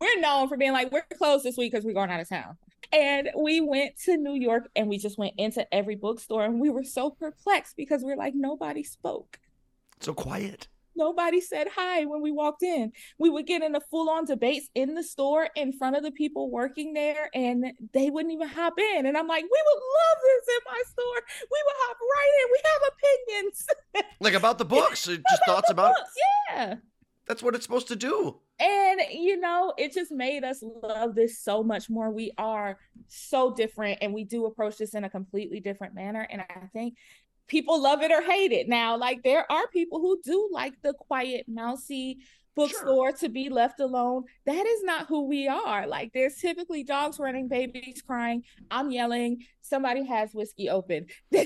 We're 0.01 0.21
known 0.21 0.49
for 0.49 0.57
being 0.57 0.73
like 0.73 0.91
we're 0.91 1.05
closed 1.17 1.45
this 1.45 1.57
week 1.57 1.73
because 1.73 1.85
we're 1.85 1.93
going 1.93 2.11
out 2.11 2.21
of 2.21 2.29
town. 2.29 2.57
And 2.93 3.31
we 3.37 3.61
went 3.61 3.97
to 4.05 4.17
New 4.17 4.35
York, 4.35 4.69
and 4.75 4.89
we 4.89 4.99
just 4.99 5.19
went 5.19 5.35
into 5.37 5.73
every 5.73 5.95
bookstore, 5.95 6.45
and 6.45 6.61
we 6.61 6.71
were 6.71 6.85
so 6.85 7.11
perplexed 7.11 7.77
because 7.77 8.03
we're 8.03 8.17
like 8.17 8.35
nobody 8.35 8.83
spoke. 8.83 9.39
So 10.01 10.15
quiet. 10.15 10.67
Nobody 11.01 11.41
said 11.41 11.67
hi 11.75 12.05
when 12.05 12.21
we 12.21 12.31
walked 12.31 12.63
in. 12.63 12.93
We 13.19 13.31
would 13.31 13.47
get 13.47 13.63
into 13.63 13.81
full 13.91 14.11
on 14.11 14.27
debates 14.27 14.69
in 14.75 14.95
the 14.95 15.03
store 15.03 15.49
in 15.57 15.73
front 15.73 15.97
of 15.97 16.03
the 16.03 16.11
people 16.13 16.51
working 16.51 16.93
there, 16.93 17.31
and 17.35 17.65
they 17.95 18.11
wouldn't 18.11 18.35
even 18.35 18.49
hop 18.49 18.75
in. 18.79 19.07
And 19.07 19.17
I'm 19.17 19.27
like, 19.27 19.43
we 19.45 19.49
would 19.49 19.83
love 19.83 20.19
this 20.25 20.55
in 20.55 20.61
my 20.67 20.83
store. 20.87 21.23
We 21.51 21.59
would 21.65 21.77
hop 21.79 21.97
right 22.17 22.33
in. 22.43 22.53
We 22.53 22.61
have 22.71 22.83
opinions. 22.93 23.67
Like 24.23 24.35
about 24.35 24.59
the 24.59 24.67
books. 24.67 25.09
uh, 25.09 25.17
Just 25.31 25.43
thoughts 25.47 25.71
about 25.71 25.95
Books, 25.95 26.15
yeah. 26.51 26.75
that's 27.27 27.43
what 27.43 27.55
it's 27.55 27.65
supposed 27.65 27.89
to 27.89 27.97
do. 27.97 28.39
And 28.59 29.01
you 29.11 29.41
know, 29.41 29.73
it 29.79 29.95
just 29.95 30.13
made 30.13 30.45
us 30.45 30.63
love 30.83 31.15
this 31.15 31.39
so 31.43 31.63
much 31.63 31.89
more. 31.89 32.11
We 32.11 32.33
are 32.37 32.79
so 33.09 33.55
different, 33.55 33.99
and 34.03 34.13
we 34.13 34.25
do 34.25 34.45
approach 34.45 34.77
this 34.77 34.93
in 34.95 35.05
a 35.05 35.09
completely 35.11 35.61
different 35.61 35.95
manner. 35.95 36.27
And 36.31 36.43
I 36.43 36.67
think 36.75 36.97
people 37.51 37.83
love 37.83 38.01
it 38.01 38.13
or 38.13 38.23
hate 38.23 38.53
it. 38.53 38.69
Now, 38.69 38.97
like 38.97 39.23
there 39.23 39.45
are 39.53 39.67
people 39.69 40.01
who 40.01 40.19
do 40.25 40.49
like 40.51 40.73
the 40.83 40.95
quiet, 40.95 41.45
mousy 41.49 42.21
bookstore 42.57 43.13
to 43.13 43.29
be 43.29 43.51
left 43.51 43.81
alone. 43.81 44.25
That 44.47 44.65
is 44.67 44.83
not 44.85 45.07
who 45.09 45.27
we 45.27 45.49
are. 45.49 45.87
Like 45.87 46.13
there's 46.15 46.37
typically 46.37 46.85
dogs 46.85 47.19
running, 47.19 47.49
babies 47.49 48.03
crying. 48.07 48.45
I'm 48.71 48.91
yelling. 48.91 49.45
Somebody 49.61 50.07
has 50.07 50.33
whiskey 50.33 50.71
open. 50.71 51.07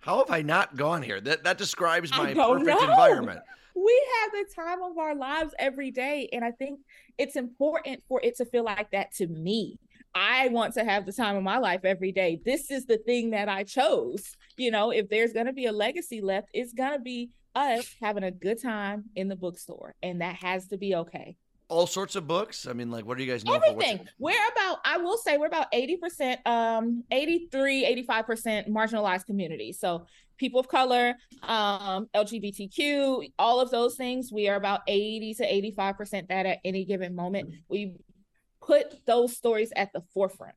How 0.00 0.18
have 0.18 0.30
I 0.30 0.42
not 0.42 0.76
gone 0.76 1.00
here? 1.02 1.20
That 1.20 1.44
that 1.44 1.56
describes 1.56 2.10
my 2.10 2.34
perfect 2.34 2.66
know. 2.66 2.90
environment. 2.90 3.40
we 3.74 4.06
have 4.20 4.32
the 4.32 4.44
time 4.54 4.82
of 4.82 4.98
our 4.98 5.14
lives 5.14 5.54
every 5.58 5.90
day. 5.92 6.28
And 6.32 6.44
I 6.44 6.50
think 6.50 6.80
it's 7.16 7.36
important 7.36 8.02
for 8.08 8.20
it 8.22 8.36
to 8.38 8.44
feel 8.44 8.64
like 8.64 8.90
that 8.90 9.12
to 9.14 9.28
me. 9.28 9.78
I 10.14 10.48
want 10.48 10.74
to 10.74 10.84
have 10.84 11.06
the 11.06 11.12
time 11.12 11.36
of 11.36 11.42
my 11.42 11.58
life 11.58 11.80
every 11.84 12.12
day. 12.12 12.40
This 12.44 12.70
is 12.70 12.86
the 12.86 12.98
thing 12.98 13.30
that 13.30 13.48
I 13.48 13.64
chose. 13.64 14.36
You 14.56 14.70
know, 14.70 14.90
if 14.90 15.08
there's 15.08 15.32
going 15.32 15.46
to 15.46 15.52
be 15.52 15.66
a 15.66 15.72
legacy 15.72 16.20
left, 16.20 16.48
it's 16.52 16.72
going 16.72 16.92
to 16.92 16.98
be 17.00 17.30
us 17.54 17.94
having 18.00 18.24
a 18.24 18.30
good 18.30 18.60
time 18.62 19.04
in 19.16 19.28
the 19.28 19.36
bookstore. 19.36 19.94
And 20.02 20.20
that 20.20 20.36
has 20.36 20.68
to 20.68 20.76
be 20.76 20.94
okay. 20.94 21.36
All 21.68 21.86
sorts 21.86 22.14
of 22.14 22.26
books. 22.28 22.66
I 22.66 22.74
mean, 22.74 22.90
like, 22.90 23.06
what 23.06 23.16
do 23.18 23.24
you 23.24 23.30
guys 23.32 23.44
know? 23.44 23.54
For? 23.54 23.58
What's- 23.58 23.70
Everything. 23.88 24.06
We're 24.18 24.48
about, 24.52 24.78
I 24.84 24.98
will 24.98 25.16
say, 25.16 25.38
we're 25.38 25.46
about 25.46 25.72
80%, 25.72 26.38
um, 26.46 27.02
83, 27.10 27.84
85% 28.08 28.68
marginalized 28.68 29.24
community. 29.26 29.72
So 29.72 30.06
people 30.36 30.60
of 30.60 30.68
color, 30.68 31.14
um, 31.42 32.08
LGBTQ, 32.14 33.32
all 33.38 33.60
of 33.60 33.70
those 33.70 33.96
things, 33.96 34.30
we 34.32 34.48
are 34.48 34.56
about 34.56 34.80
80 34.86 35.34
to 35.34 35.44
85% 35.44 36.28
that 36.28 36.46
at 36.46 36.58
any 36.64 36.84
given 36.84 37.14
moment. 37.14 37.54
We 37.68 37.94
put 38.66 39.04
those 39.06 39.36
stories 39.36 39.72
at 39.76 39.92
the 39.92 40.02
forefront. 40.12 40.54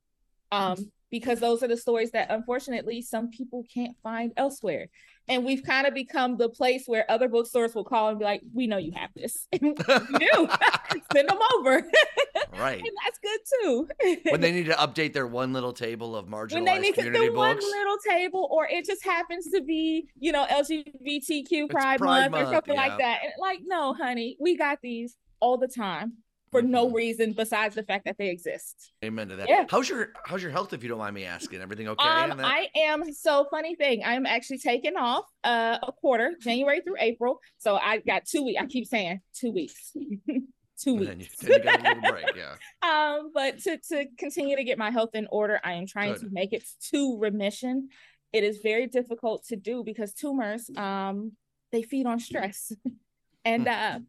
Um, 0.51 0.91
because 1.09 1.39
those 1.39 1.63
are 1.63 1.67
the 1.67 1.77
stories 1.77 2.11
that 2.11 2.29
unfortunately 2.29 3.01
some 3.01 3.29
people 3.29 3.63
can't 3.73 3.95
find 4.03 4.33
elsewhere. 4.35 4.87
And 5.29 5.43
we've 5.45 5.63
kind 5.63 5.85
of 5.87 5.93
become 5.93 6.37
the 6.37 6.49
place 6.49 6.83
where 6.85 7.09
other 7.09 7.27
bookstores 7.27 7.75
will 7.75 7.83
call 7.83 8.09
and 8.09 8.19
be 8.19 8.25
like, 8.25 8.41
we 8.53 8.65
know 8.65 8.77
you 8.77 8.93
have 8.95 9.09
this. 9.13 9.47
we 9.61 9.73
do. 9.73 10.49
Send 11.13 11.29
them 11.29 11.39
over. 11.55 11.83
right. 12.57 12.79
And 12.79 12.91
that's 13.05 13.19
good 13.19 13.39
too. 13.61 13.87
when 14.31 14.41
they 14.41 14.51
need 14.51 14.67
to 14.67 14.73
update 14.73 15.13
their 15.13 15.27
one 15.27 15.53
little 15.53 15.73
table 15.73 16.15
of 16.15 16.25
when 16.25 16.47
marginalized 16.47 16.65
they 16.65 16.79
need 16.79 16.95
to 16.95 17.03
community 17.03 17.27
do 17.27 17.33
one 17.33 17.57
little 17.57 17.97
table, 18.09 18.47
or 18.51 18.67
it 18.67 18.85
just 18.85 19.03
happens 19.03 19.49
to 19.51 19.61
be, 19.61 20.07
you 20.19 20.31
know, 20.31 20.45
LGBTQ 20.45 21.69
Pride, 21.69 21.99
Pride 21.99 22.31
Month, 22.31 22.47
or 22.47 22.53
something 22.53 22.75
yeah. 22.75 22.87
like 22.87 22.97
that. 22.99 23.19
And 23.23 23.33
like, 23.39 23.59
no, 23.65 23.93
honey, 23.93 24.37
we 24.39 24.55
got 24.57 24.79
these 24.81 25.17
all 25.39 25.57
the 25.57 25.67
time 25.67 26.13
for 26.51 26.61
no 26.61 26.87
Mhm. 26.89 26.93
reason 26.93 27.33
besides 27.33 27.75
the 27.75 27.83
fact 27.83 28.05
that 28.05 28.17
they 28.17 28.29
exist. 28.29 28.93
Amen 29.03 29.27
to 29.29 29.35
that. 29.37 29.49
Yeah. 29.49 29.65
How's 29.69 29.89
your 29.89 30.13
How's 30.25 30.41
your 30.41 30.51
health, 30.51 30.73
if 30.73 30.81
you 30.83 30.89
don't 30.89 30.99
mind 30.99 31.15
me 31.15 31.25
asking? 31.25 31.61
Everything 31.61 31.87
okay? 31.89 32.07
um? 32.07 32.39
I 32.39 32.67
am 32.75 33.11
so 33.13 33.47
funny 33.51 33.75
thing. 33.75 34.03
I'm 34.05 34.25
actually 34.25 34.59
taking 34.59 34.95
off 34.95 35.25
uh, 35.43 35.77
a 35.83 35.91
quarter, 35.91 36.35
January 36.41 36.81
through 36.81 36.97
April. 36.99 37.39
So 37.57 37.75
I 37.77 37.99
got 37.99 38.25
two 38.25 38.43
weeks. 38.45 38.61
I 38.61 38.65
keep 38.65 38.85
saying 38.87 39.21
two 39.33 39.51
weeks. 39.51 39.93
two 40.79 40.93
weeks. 40.95 41.07
then 41.07 41.19
you, 41.19 41.25
then 41.41 41.51
you 41.51 41.63
got 41.63 41.79
a 41.79 41.95
little 41.95 42.11
break, 42.11 42.25
yeah. 42.35 42.53
um 42.87 43.31
but 43.33 43.57
to 43.57 43.77
to 43.89 44.05
continue 44.19 44.55
to 44.55 44.63
get 44.63 44.77
my 44.77 44.91
health 44.91 45.09
in 45.15 45.25
order 45.31 45.59
i 45.63 45.73
am 45.73 45.87
trying 45.87 46.13
Good. 46.13 46.21
to 46.21 46.29
make 46.29 46.53
it 46.53 46.63
to 46.91 47.17
remission 47.17 47.89
it 48.31 48.43
is 48.43 48.59
very 48.59 48.85
difficult 48.85 49.43
to 49.47 49.55
do 49.55 49.83
because 49.83 50.13
tumors 50.13 50.69
um 50.77 51.31
they 51.71 51.81
feed 51.81 52.05
on 52.05 52.19
stress 52.19 52.71
and 53.43 53.63
Hmm. 53.63 53.67
uh 53.67 53.99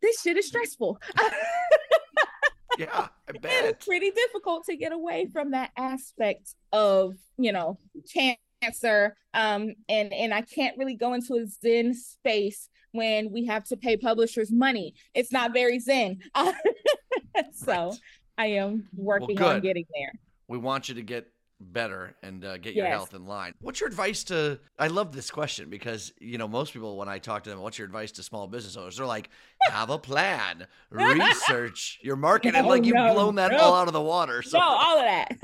this 0.00 0.22
shit 0.22 0.38
is 0.38 0.46
stressful 0.48 0.98
Yeah, 2.78 3.08
I 3.28 3.32
bet. 3.40 3.64
is 3.64 3.84
pretty 3.84 4.10
difficult 4.10 4.64
to 4.66 4.76
get 4.76 4.92
away 4.92 5.28
from 5.32 5.50
that 5.52 5.70
aspect 5.76 6.54
of 6.72 7.14
you 7.38 7.52
know 7.52 7.78
cancer 8.62 9.16
um 9.34 9.74
and 9.88 10.12
and 10.12 10.32
i 10.32 10.40
can't 10.40 10.76
really 10.78 10.94
go 10.94 11.12
into 11.12 11.34
a 11.34 11.46
zen 11.46 11.92
space 11.94 12.68
when 12.92 13.30
we 13.30 13.44
have 13.44 13.64
to 13.64 13.76
pay 13.76 13.96
publishers 13.96 14.50
money 14.50 14.94
it's 15.14 15.30
not 15.30 15.52
very 15.52 15.78
zen 15.78 16.18
so 17.52 17.88
Right. 17.88 17.98
i 18.38 18.46
am 18.46 18.88
working 18.96 19.36
good. 19.36 19.46
on 19.56 19.60
getting 19.60 19.84
there 19.94 20.12
We 20.48 20.58
want 20.58 20.88
you 20.88 20.94
to 20.94 21.02
get 21.02 21.28
better 21.60 22.14
and 22.22 22.44
uh, 22.44 22.58
get 22.58 22.74
your 22.74 22.86
health 22.86 23.14
in 23.14 23.26
line. 23.26 23.54
What's 23.60 23.80
your 23.80 23.88
advice 23.88 24.24
to? 24.24 24.58
I 24.78 24.88
love 24.88 25.12
this 25.12 25.30
question 25.30 25.70
because 25.70 26.12
you 26.20 26.38
know 26.38 26.48
most 26.48 26.72
people 26.72 26.96
when 26.96 27.08
I 27.08 27.18
talk 27.18 27.44
to 27.44 27.50
them, 27.50 27.60
what's 27.60 27.78
your 27.78 27.86
advice 27.86 28.12
to 28.12 28.22
small 28.22 28.46
business 28.46 28.76
owners? 28.76 28.96
They're 28.96 29.06
like, 29.06 29.30
have 29.62 29.90
a 29.90 29.98
plan, 29.98 30.66
research 30.90 31.98
your 32.02 32.16
market, 32.16 32.54
and 32.54 32.66
No, 32.66 32.70
like 32.70 32.84
you've 32.84 32.94
no, 32.94 33.14
blown 33.14 33.36
that 33.36 33.52
no. 33.52 33.58
all 33.58 33.74
out 33.74 33.86
of 33.88 33.94
the 33.94 34.02
water. 34.02 34.42
So 34.42 34.58
no 34.58 34.64
all 34.64 34.98
of 34.98 35.04
that 35.04 35.38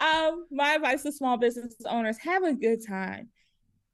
um 0.00 0.46
my 0.50 0.74
advice 0.74 1.02
to 1.02 1.12
small 1.12 1.36
business 1.36 1.74
owners 1.86 2.18
have 2.18 2.42
a 2.44 2.54
good 2.54 2.86
time 2.86 3.28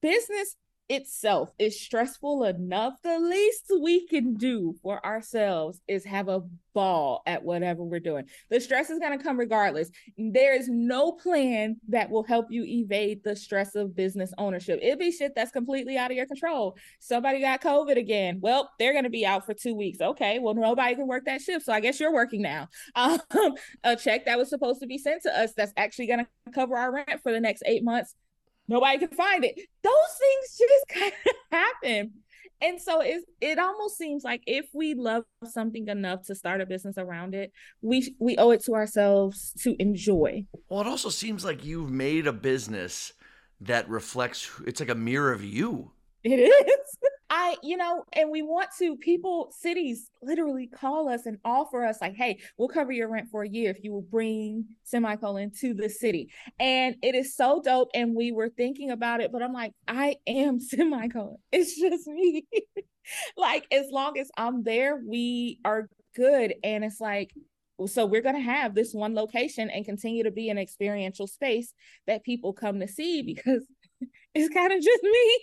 business 0.02 0.56
itself 0.88 1.50
is 1.58 1.80
stressful 1.80 2.44
enough 2.44 2.94
the 3.02 3.18
least 3.18 3.72
we 3.80 4.06
can 4.06 4.34
do 4.34 4.74
for 4.82 5.04
ourselves 5.04 5.80
is 5.88 6.04
have 6.04 6.28
a 6.28 6.42
ball 6.74 7.22
at 7.26 7.42
whatever 7.42 7.82
we're 7.82 8.00
doing. 8.00 8.24
The 8.50 8.60
stress 8.60 8.90
is 8.90 8.98
going 8.98 9.16
to 9.16 9.22
come 9.22 9.38
regardless. 9.38 9.90
There 10.18 10.54
is 10.54 10.68
no 10.68 11.12
plan 11.12 11.76
that 11.88 12.10
will 12.10 12.24
help 12.24 12.46
you 12.50 12.64
evade 12.64 13.22
the 13.22 13.36
stress 13.36 13.76
of 13.76 13.94
business 13.94 14.32
ownership. 14.36 14.80
It'd 14.82 14.98
be 14.98 15.12
shit 15.12 15.34
that's 15.34 15.52
completely 15.52 15.96
out 15.96 16.10
of 16.10 16.16
your 16.16 16.26
control. 16.26 16.76
Somebody 16.98 17.40
got 17.40 17.62
covid 17.62 17.96
again. 17.96 18.38
Well 18.40 18.70
they're 18.78 18.92
going 18.92 19.04
to 19.04 19.10
be 19.10 19.24
out 19.24 19.46
for 19.46 19.54
two 19.54 19.74
weeks. 19.74 20.00
Okay 20.00 20.38
well 20.38 20.54
nobody 20.54 20.96
can 20.96 21.06
work 21.06 21.24
that 21.26 21.40
shift 21.40 21.64
so 21.64 21.72
i 21.72 21.80
guess 21.80 21.98
you're 22.00 22.12
working 22.12 22.42
now. 22.42 22.68
Um, 22.96 23.18
a 23.82 23.96
check 23.96 24.24
that 24.26 24.38
was 24.38 24.48
supposed 24.48 24.80
to 24.80 24.86
be 24.86 24.98
sent 24.98 25.22
to 25.22 25.38
us 25.38 25.52
that's 25.54 25.72
actually 25.76 26.06
going 26.06 26.20
to 26.20 26.52
cover 26.52 26.76
our 26.76 26.92
rent 26.92 27.22
for 27.22 27.32
the 27.32 27.40
next 27.40 27.62
eight 27.66 27.84
months 27.84 28.14
nobody 28.68 28.98
can 28.98 29.08
find 29.08 29.44
it 29.44 29.54
those 29.82 29.92
things 30.18 30.58
just 30.58 30.88
kind 31.00 31.12
of 31.26 31.58
happen 31.58 32.12
and 32.60 32.80
so 32.80 33.00
it, 33.00 33.22
it 33.40 33.58
almost 33.58 33.98
seems 33.98 34.24
like 34.24 34.42
if 34.46 34.66
we 34.72 34.94
love 34.94 35.24
something 35.44 35.88
enough 35.88 36.22
to 36.26 36.34
start 36.34 36.60
a 36.60 36.66
business 36.66 36.96
around 36.96 37.34
it 37.34 37.52
we 37.82 38.14
we 38.18 38.36
owe 38.36 38.50
it 38.50 38.62
to 38.64 38.74
ourselves 38.74 39.52
to 39.60 39.74
enjoy 39.78 40.44
well, 40.68 40.80
it 40.80 40.86
also 40.86 41.08
seems 41.08 41.44
like 41.44 41.64
you've 41.64 41.90
made 41.90 42.26
a 42.26 42.32
business 42.32 43.12
that 43.60 43.88
reflects. 43.88 44.50
It's 44.66 44.80
like 44.80 44.88
a 44.88 44.94
mirror 44.94 45.32
of 45.32 45.44
you. 45.44 45.92
It 46.22 46.36
is. 46.36 46.98
I, 47.30 47.56
you 47.62 47.76
know, 47.76 48.04
and 48.12 48.30
we 48.30 48.42
want 48.42 48.68
to, 48.78 48.96
people, 48.96 49.48
cities 49.58 50.10
literally 50.22 50.66
call 50.66 51.08
us 51.08 51.26
and 51.26 51.38
offer 51.44 51.84
us, 51.84 51.98
like, 52.00 52.14
hey, 52.14 52.38
we'll 52.58 52.68
cover 52.68 52.92
your 52.92 53.10
rent 53.10 53.28
for 53.30 53.42
a 53.42 53.48
year 53.48 53.70
if 53.70 53.82
you 53.82 53.92
will 53.92 54.02
bring 54.02 54.66
semicolon 54.84 55.50
to 55.60 55.74
the 55.74 55.88
city. 55.88 56.30
And 56.60 56.96
it 57.02 57.14
is 57.14 57.34
so 57.34 57.62
dope. 57.64 57.88
And 57.94 58.14
we 58.14 58.32
were 58.32 58.50
thinking 58.50 58.90
about 58.90 59.20
it, 59.20 59.32
but 59.32 59.42
I'm 59.42 59.52
like, 59.52 59.72
I 59.88 60.16
am 60.26 60.60
semicolon. 60.60 61.36
It's 61.50 61.78
just 61.78 62.06
me. 62.06 62.44
like, 63.36 63.66
as 63.72 63.86
long 63.90 64.18
as 64.18 64.30
I'm 64.36 64.62
there, 64.62 65.00
we 65.04 65.60
are 65.64 65.88
good. 66.14 66.54
And 66.62 66.84
it's 66.84 67.00
like, 67.00 67.32
so 67.86 68.06
we're 68.06 68.22
going 68.22 68.36
to 68.36 68.40
have 68.40 68.74
this 68.74 68.92
one 68.94 69.14
location 69.14 69.68
and 69.68 69.84
continue 69.84 70.22
to 70.24 70.30
be 70.30 70.48
an 70.48 70.58
experiential 70.58 71.26
space 71.26 71.72
that 72.06 72.22
people 72.22 72.52
come 72.52 72.78
to 72.80 72.86
see 72.86 73.22
because 73.22 73.66
it's 74.34 74.52
kind 74.52 74.72
of 74.72 74.82
just 74.82 75.02
me. 75.02 75.40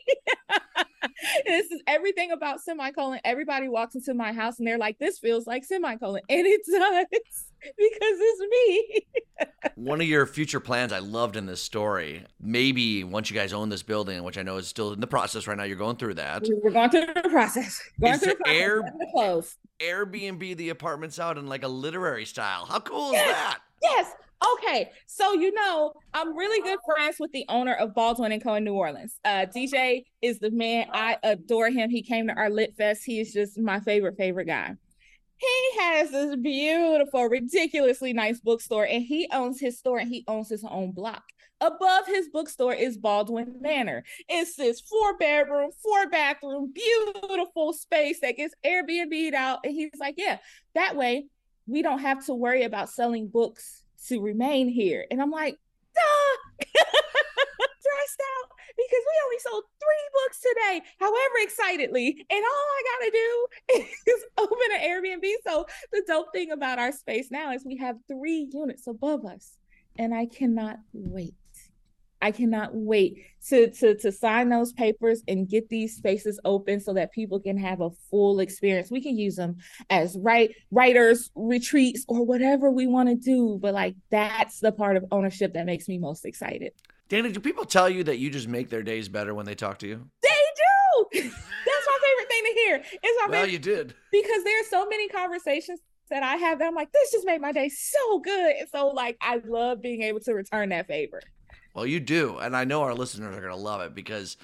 this 1.45 1.71
is 1.71 1.81
everything 1.87 2.31
about 2.31 2.61
semicolon. 2.61 3.19
Everybody 3.23 3.69
walks 3.69 3.95
into 3.95 4.13
my 4.13 4.33
house 4.33 4.59
and 4.59 4.67
they're 4.67 4.77
like, 4.77 4.99
this 4.99 5.19
feels 5.19 5.47
like 5.47 5.63
semicolon. 5.63 6.21
And 6.29 6.45
it 6.45 6.61
does 6.69 7.05
because 7.61 7.69
it's 7.77 8.41
me. 8.51 9.47
One 9.75 10.01
of 10.01 10.07
your 10.07 10.25
future 10.25 10.59
plans 10.59 10.91
I 10.91 10.99
loved 10.99 11.35
in 11.37 11.45
this 11.45 11.61
story, 11.61 12.25
maybe 12.39 13.03
once 13.03 13.29
you 13.29 13.35
guys 13.35 13.53
own 13.53 13.69
this 13.69 13.83
building, 13.83 14.23
which 14.23 14.37
I 14.37 14.43
know 14.43 14.57
is 14.57 14.67
still 14.67 14.93
in 14.93 14.99
the 14.99 15.07
process 15.07 15.47
right 15.47 15.57
now, 15.57 15.63
you're 15.63 15.77
going 15.77 15.95
through 15.97 16.15
that. 16.15 16.47
We're 16.61 16.71
going 16.71 16.89
through 16.89 17.07
the 17.21 17.29
process. 17.29 17.81
Going 17.99 18.13
Is 18.15 18.21
through 18.21 18.33
the 18.33 18.37
process. 18.37 18.61
air- 18.61 18.93
close. 19.13 19.57
Airbnb 19.79 20.57
the 20.57 20.69
apartments 20.69 21.17
out 21.19 21.37
in 21.37 21.47
like 21.47 21.63
a 21.63 21.67
literary 21.67 22.25
style. 22.25 22.65
How 22.65 22.79
cool 22.79 23.13
is 23.13 23.21
that? 23.21 23.59
Yes. 23.81 24.11
Okay. 24.53 24.89
So 25.07 25.33
you 25.33 25.53
know, 25.53 25.93
I'm 26.13 26.35
really 26.35 26.61
good 26.61 26.79
friends 26.85 27.17
with 27.19 27.31
the 27.31 27.45
owner 27.49 27.73
of 27.73 27.93
Baldwin 27.93 28.31
and 28.31 28.43
Co. 28.43 28.55
in 28.55 28.63
New 28.63 28.73
Orleans. 28.73 29.19
Uh, 29.23 29.45
DJ 29.45 30.03
is 30.21 30.39
the 30.39 30.51
man. 30.51 30.87
I 30.91 31.17
adore 31.23 31.69
him. 31.69 31.89
He 31.89 32.01
came 32.01 32.27
to 32.27 32.33
our 32.33 32.49
Lit 32.49 32.75
Fest. 32.75 33.03
He 33.05 33.19
is 33.19 33.33
just 33.33 33.59
my 33.59 33.79
favorite, 33.79 34.17
favorite 34.17 34.45
guy. 34.45 34.75
He 35.37 35.79
has 35.79 36.11
this 36.11 36.35
beautiful, 36.35 37.25
ridiculously 37.25 38.13
nice 38.13 38.39
bookstore, 38.39 38.85
and 38.85 39.03
he 39.03 39.27
owns 39.31 39.59
his 39.59 39.79
store 39.79 39.97
and 39.97 40.09
he 40.09 40.23
owns 40.27 40.49
his 40.49 40.63
own 40.63 40.91
block. 40.91 41.23
Above 41.59 42.07
his 42.07 42.29
bookstore 42.29 42.73
is 42.73 42.97
Baldwin 42.97 43.55
Manor. 43.59 44.03
It's 44.27 44.55
this 44.55 44.81
four 44.81 45.17
bedroom, 45.17 45.71
four 45.81 46.09
bathroom, 46.09 46.73
beautiful 46.73 47.73
space 47.73 48.19
that 48.21 48.37
gets 48.37 48.55
Airbnb'd 48.65 49.35
out. 49.35 49.59
And 49.63 49.73
he's 49.73 49.91
like, 49.99 50.15
Yeah, 50.17 50.37
that 50.73 50.95
way 50.95 51.25
we 51.67 51.81
don't 51.81 51.99
have 51.99 52.25
to 52.25 52.33
worry 52.33 52.63
about 52.63 52.89
selling 52.89 53.27
books 53.27 53.80
to 54.07 54.21
remain 54.21 54.67
here. 54.69 55.05
And 55.11 55.21
I'm 55.21 55.31
like, 55.31 55.57
duh, 55.95 56.65
stressed 57.81 58.21
out 58.21 58.49
because 58.77 59.03
we 59.05 59.15
only 59.25 59.39
sold 59.39 59.63
three 59.79 60.07
books 60.23 60.39
today, 60.41 60.81
however 60.99 61.35
excitedly. 61.41 62.25
And 62.29 62.43
all 62.43 62.67
I 62.69 62.83
gotta 62.99 63.11
do 63.11 63.83
is 64.11 64.25
open 64.37 64.57
an 64.73 64.81
Airbnb. 64.81 65.29
So 65.45 65.65
the 65.91 66.03
dope 66.07 66.31
thing 66.33 66.51
about 66.51 66.79
our 66.79 66.91
space 66.91 67.29
now 67.31 67.51
is 67.51 67.65
we 67.65 67.77
have 67.77 67.97
three 68.07 68.49
units 68.51 68.87
above 68.87 69.25
us. 69.25 69.57
And 69.99 70.13
I 70.13 70.25
cannot 70.25 70.77
wait. 70.93 71.35
I 72.21 72.31
cannot 72.31 72.71
wait 72.73 73.17
to, 73.49 73.71
to 73.71 73.95
to 73.97 74.11
sign 74.11 74.49
those 74.49 74.71
papers 74.73 75.23
and 75.27 75.47
get 75.49 75.69
these 75.69 75.95
spaces 75.95 76.39
open 76.45 76.79
so 76.79 76.93
that 76.93 77.11
people 77.11 77.39
can 77.39 77.57
have 77.57 77.81
a 77.81 77.89
full 78.09 78.39
experience. 78.39 78.91
We 78.91 79.01
can 79.01 79.17
use 79.17 79.35
them 79.35 79.57
as 79.89 80.15
right 80.21 80.53
writers 80.69 81.31
retreats 81.35 82.05
or 82.07 82.23
whatever 82.25 82.69
we 82.71 82.87
want 82.87 83.09
to 83.09 83.15
do 83.15 83.57
but 83.61 83.73
like 83.73 83.95
that's 84.09 84.59
the 84.59 84.71
part 84.71 84.97
of 84.97 85.05
ownership 85.11 85.53
that 85.53 85.65
makes 85.65 85.87
me 85.87 85.97
most 85.97 86.25
excited 86.25 86.71
Danny, 87.09 87.31
do 87.31 87.39
people 87.41 87.65
tell 87.65 87.89
you 87.89 88.03
that 88.05 88.19
you 88.19 88.29
just 88.29 88.47
make 88.47 88.69
their 88.69 88.83
days 88.83 89.09
better 89.09 89.33
when 89.33 89.45
they 89.45 89.55
talk 89.55 89.79
to 89.79 89.87
you? 89.87 90.07
they 90.21 90.29
do 90.29 91.21
that's 91.29 91.87
my 91.87 91.97
favorite 92.03 92.29
thing 92.29 92.43
to 92.45 92.53
hear 92.53 92.75
it's 92.75 93.01
my 93.03 93.25
Well, 93.29 93.41
favorite 93.41 93.51
you 93.53 93.59
did. 93.59 93.93
because 94.11 94.43
there's 94.43 94.67
so 94.67 94.85
many 94.87 95.07
conversations 95.09 95.79
that 96.09 96.23
i 96.23 96.35
have 96.35 96.59
that 96.59 96.67
i'm 96.67 96.75
like 96.75 96.91
this 96.91 97.11
just 97.11 97.25
made 97.25 97.41
my 97.41 97.51
day 97.51 97.69
so 97.69 98.19
good 98.19 98.55
and 98.59 98.69
so 98.69 98.87
like 98.89 99.17
i 99.21 99.41
love 99.45 99.81
being 99.81 100.01
able 100.03 100.19
to 100.21 100.33
return 100.33 100.69
that 100.69 100.87
favor 100.87 101.21
Well, 101.73 101.85
you 101.85 101.99
do. 101.99 102.37
And 102.37 102.55
I 102.55 102.63
know 102.65 102.81
our 102.81 102.93
listeners 102.93 103.35
are 103.35 103.39
going 103.39 103.51
to 103.53 103.55
love 103.55 103.81
it 103.81 103.95
because 103.95 104.37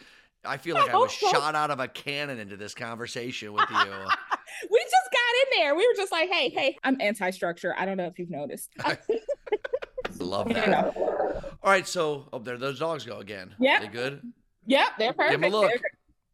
I 0.46 0.58
feel 0.58 0.76
like 0.76 0.90
I 0.90 0.96
was 0.96 1.14
so. 1.14 1.30
shot 1.32 1.56
out 1.56 1.72
of 1.72 1.80
a 1.80 1.88
cannon 1.88 2.40
into 2.40 2.56
this 2.58 2.74
conversation 2.74 3.54
with 3.54 3.70
you. 3.70 3.78
we 4.72 4.80
just 4.80 5.10
got 5.12 5.56
in 5.58 5.60
there 5.62 5.76
we 5.76 5.86
were 5.86 5.94
just 5.96 6.12
like 6.12 6.30
hey 6.32 6.50
hey 6.50 6.76
i'm 6.84 7.00
anti-structure 7.02 7.76
i 7.78 7.86
don't 7.86 7.98
know 7.98 8.06
if 8.08 8.18
you've 8.18 8.30
noticed 8.30 8.72
Love 10.20 10.48
You 10.48 10.54
that. 10.56 10.70
know. 10.70 10.94
All 11.64 11.70
right, 11.72 11.88
so 11.88 12.28
oh, 12.34 12.40
there 12.40 12.58
those 12.58 12.80
dogs 12.80 13.06
go 13.06 13.20
again. 13.20 13.54
Yeah. 13.60 13.80
They 13.82 13.88
good? 13.88 14.22
yep 14.66 14.88
they're 14.98 15.14
perfect 15.14 15.32
Give 15.42 15.44
'em 15.44 15.54
a 15.54 15.56
look. 15.56 15.72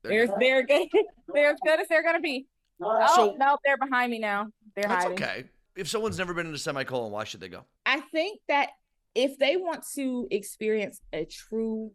they're, 0.04 0.28
they're, 0.28 0.38
they're 0.40 0.66
good 0.66 0.88
they're 1.34 1.52
as 1.52 1.58
good 1.66 1.80
as 1.80 1.88
they're 1.88 2.04
gonna 2.04 2.20
be 2.20 2.46
oh 2.82 3.14
So- 3.16 3.36
no 3.38 3.58
they're 3.66 3.78
behind 3.78 4.12
me 4.12 4.20
now 4.20 4.48
they're 4.76 4.88
That's 4.88 5.04
hiding 5.06 5.22
okay. 5.24 5.44
If 5.76 5.88
someone's 5.90 6.18
never 6.20 6.34
been 6.36 6.46
in 6.46 6.54
a 6.54 6.58
semicolon, 6.58 7.12
why 7.12 7.24
should 7.24 7.40
they 7.42 7.50
go? 7.50 7.66
I 7.86 8.00
think 8.00 8.40
that 8.48 8.70
if 9.16 9.38
they 9.38 9.58
want 9.58 9.84
to 9.96 10.28
experience 10.32 11.00
a 11.12 11.26
true 11.26 11.92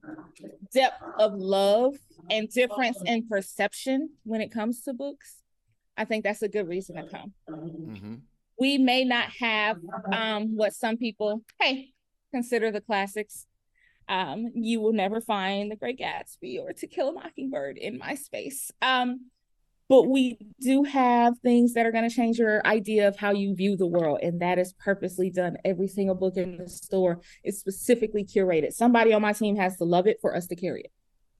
depth 0.72 1.02
of 1.18 1.34
love 1.34 1.94
and 2.30 2.48
difference 2.50 3.00
in 3.06 3.26
perception 3.28 4.10
when 4.24 4.40
it 4.40 4.52
comes 4.52 4.82
to 4.82 4.92
books, 4.92 5.36
I 5.96 6.04
think 6.04 6.24
that's 6.24 6.42
a 6.42 6.48
good 6.48 6.68
reason 6.68 6.96
to 6.96 7.04
come. 7.04 7.32
hmm 7.48 8.14
We 8.58 8.78
may 8.78 9.04
not 9.04 9.30
have 9.40 9.78
um, 10.12 10.56
what 10.56 10.74
some 10.74 10.96
people, 10.96 11.42
hey, 11.60 11.92
consider 12.32 12.70
the 12.70 12.80
classics. 12.80 13.46
Um, 14.08 14.52
you 14.54 14.80
will 14.80 14.92
never 14.92 15.20
find 15.20 15.70
The 15.70 15.76
Great 15.76 15.98
Gatsby 15.98 16.58
or 16.60 16.72
To 16.72 16.86
Kill 16.86 17.10
a 17.10 17.12
Mockingbird 17.12 17.76
in 17.78 17.98
my 17.98 18.14
space. 18.14 18.70
Um, 18.80 19.30
but 19.88 20.04
we 20.08 20.38
do 20.60 20.84
have 20.84 21.38
things 21.38 21.74
that 21.74 21.86
are 21.86 21.92
going 21.92 22.08
to 22.08 22.14
change 22.14 22.38
your 22.38 22.66
idea 22.66 23.08
of 23.08 23.16
how 23.16 23.30
you 23.32 23.54
view 23.54 23.76
the 23.76 23.86
world 23.86 24.20
and 24.22 24.40
that 24.40 24.58
is 24.58 24.74
purposely 24.74 25.30
done. 25.30 25.56
Every 25.64 25.88
single 25.88 26.14
book 26.14 26.36
in 26.36 26.58
the 26.58 26.68
store 26.68 27.20
is 27.44 27.58
specifically 27.58 28.24
curated. 28.24 28.72
Somebody 28.72 29.12
on 29.12 29.22
my 29.22 29.32
team 29.32 29.56
has 29.56 29.76
to 29.78 29.84
love 29.84 30.06
it 30.06 30.18
for 30.20 30.36
us 30.36 30.46
to 30.48 30.56
carry 30.56 30.82
it. 30.82 30.92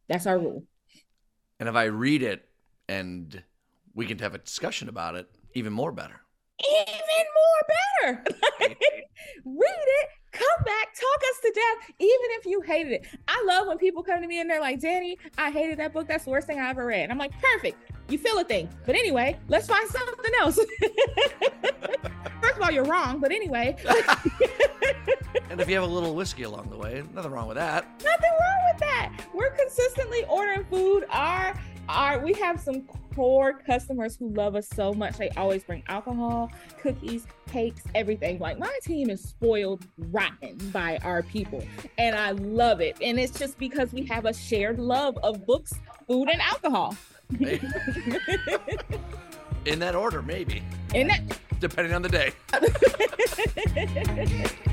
That's 0.09 0.27
our 0.27 0.39
rule. 0.39 0.65
And 1.61 1.69
if 1.69 1.75
I 1.75 1.85
read 1.85 2.23
it 2.23 2.49
and 2.89 3.43
we 3.95 4.07
can 4.07 4.19
have 4.21 4.35
a 4.35 4.39
discussion 4.39 4.89
about 4.89 5.15
it, 5.17 5.29
even 5.55 5.73
more 5.73 5.93
better. 5.93 6.21
even 6.61 7.25
more 7.35 8.15
better. 8.15 8.25
Read 9.45 9.87
it 9.87 10.09
come 10.33 10.65
back 10.65 10.89
talk 10.95 11.21
us 11.31 11.38
death 11.59 11.91
even 11.99 12.29
if 12.39 12.47
you 12.47 12.61
hated 12.61 12.93
it. 12.93 13.07
I 13.27 13.45
love 13.47 13.67
when 13.67 13.79
people 13.79 14.03
come 14.03 14.21
to 14.21 14.27
me 14.27 14.41
and 14.41 14.49
they're 14.49 14.61
like 14.61 14.81
danny 14.81 15.19
i 15.37 15.51
hated 15.51 15.79
that 15.79 15.93
book. 15.93 16.09
That's 16.09 16.25
the 16.25 16.31
worst 16.31 16.47
thing 16.47 16.59
i 16.61 16.69
ever 16.71 16.87
read. 16.87 17.03
And 17.03 17.13
i'm 17.13 17.19
like 17.19 17.33
perfect. 17.41 17.93
You 18.09 18.19
feel 18.19 18.39
a 18.39 18.45
thing. 18.45 18.69
But 18.87 18.95
anyway 18.95 19.39
let's 19.49 19.67
find 19.67 19.89
something 19.89 20.33
else. 20.41 20.57
First 22.41 22.57
of 22.57 22.63
all 22.63 22.71
you're 22.71 22.85
wrong 22.85 23.21
but 23.21 23.33
anyway. 23.33 23.77
And 25.51 25.61
if 25.61 25.69
you 25.69 25.75
have 25.75 25.85
a 25.85 25.93
little 25.93 26.15
whiskey 26.15 26.43
along 26.43 26.69
the 26.71 26.77
way, 26.77 27.03
nothing 27.15 27.33
wrong 27.33 27.49
with 27.49 27.57
that. 27.57 27.85
Nothing 28.05 28.31
wrong 28.31 28.71
with 28.71 28.81
that. 28.81 29.13
We're 29.33 29.51
consistently 29.51 30.25
ordering 30.29 30.65
food. 30.67 31.05
Our 31.11 31.55
our 31.89 32.19
we 32.19 32.33
have 32.35 32.61
some 32.61 32.83
core 33.15 33.55
customers 33.67 34.17
who 34.17 34.29
love 34.31 34.55
us 34.55 34.69
so 34.69 34.93
much. 34.93 35.17
They 35.19 35.31
always 35.31 35.65
bring 35.65 35.83
alcohol, 35.89 36.53
cookies, 36.81 37.27
cakes, 37.51 37.83
everything. 37.95 38.39
Like 38.39 38.59
my 38.59 38.79
team 38.83 39.11
is 39.11 39.23
spoiled 39.23 39.85
rotten 39.97 40.57
by 40.73 40.99
our 41.03 41.23
people. 41.23 41.65
And 41.99 42.15
I 42.15 42.31
love 42.33 42.81
it. 42.81 42.97
And 43.03 43.19
it's 43.19 43.39
just 43.39 43.59
because 43.59 43.93
we 43.93 44.05
have 44.07 44.25
a 44.25 44.33
shared 44.33 44.79
love 44.79 45.19
of 45.23 45.47
books, 45.47 45.73
food, 46.07 46.29
and 46.29 46.41
alcohol. 46.41 46.97
In 49.65 49.81
that 49.81 49.95
order, 49.95 50.23
maybe, 50.23 50.63
In 50.95 51.09
that 51.09 51.21
depending 51.61 51.93
on 51.93 52.03
the 52.03 52.09
day. 52.09 52.33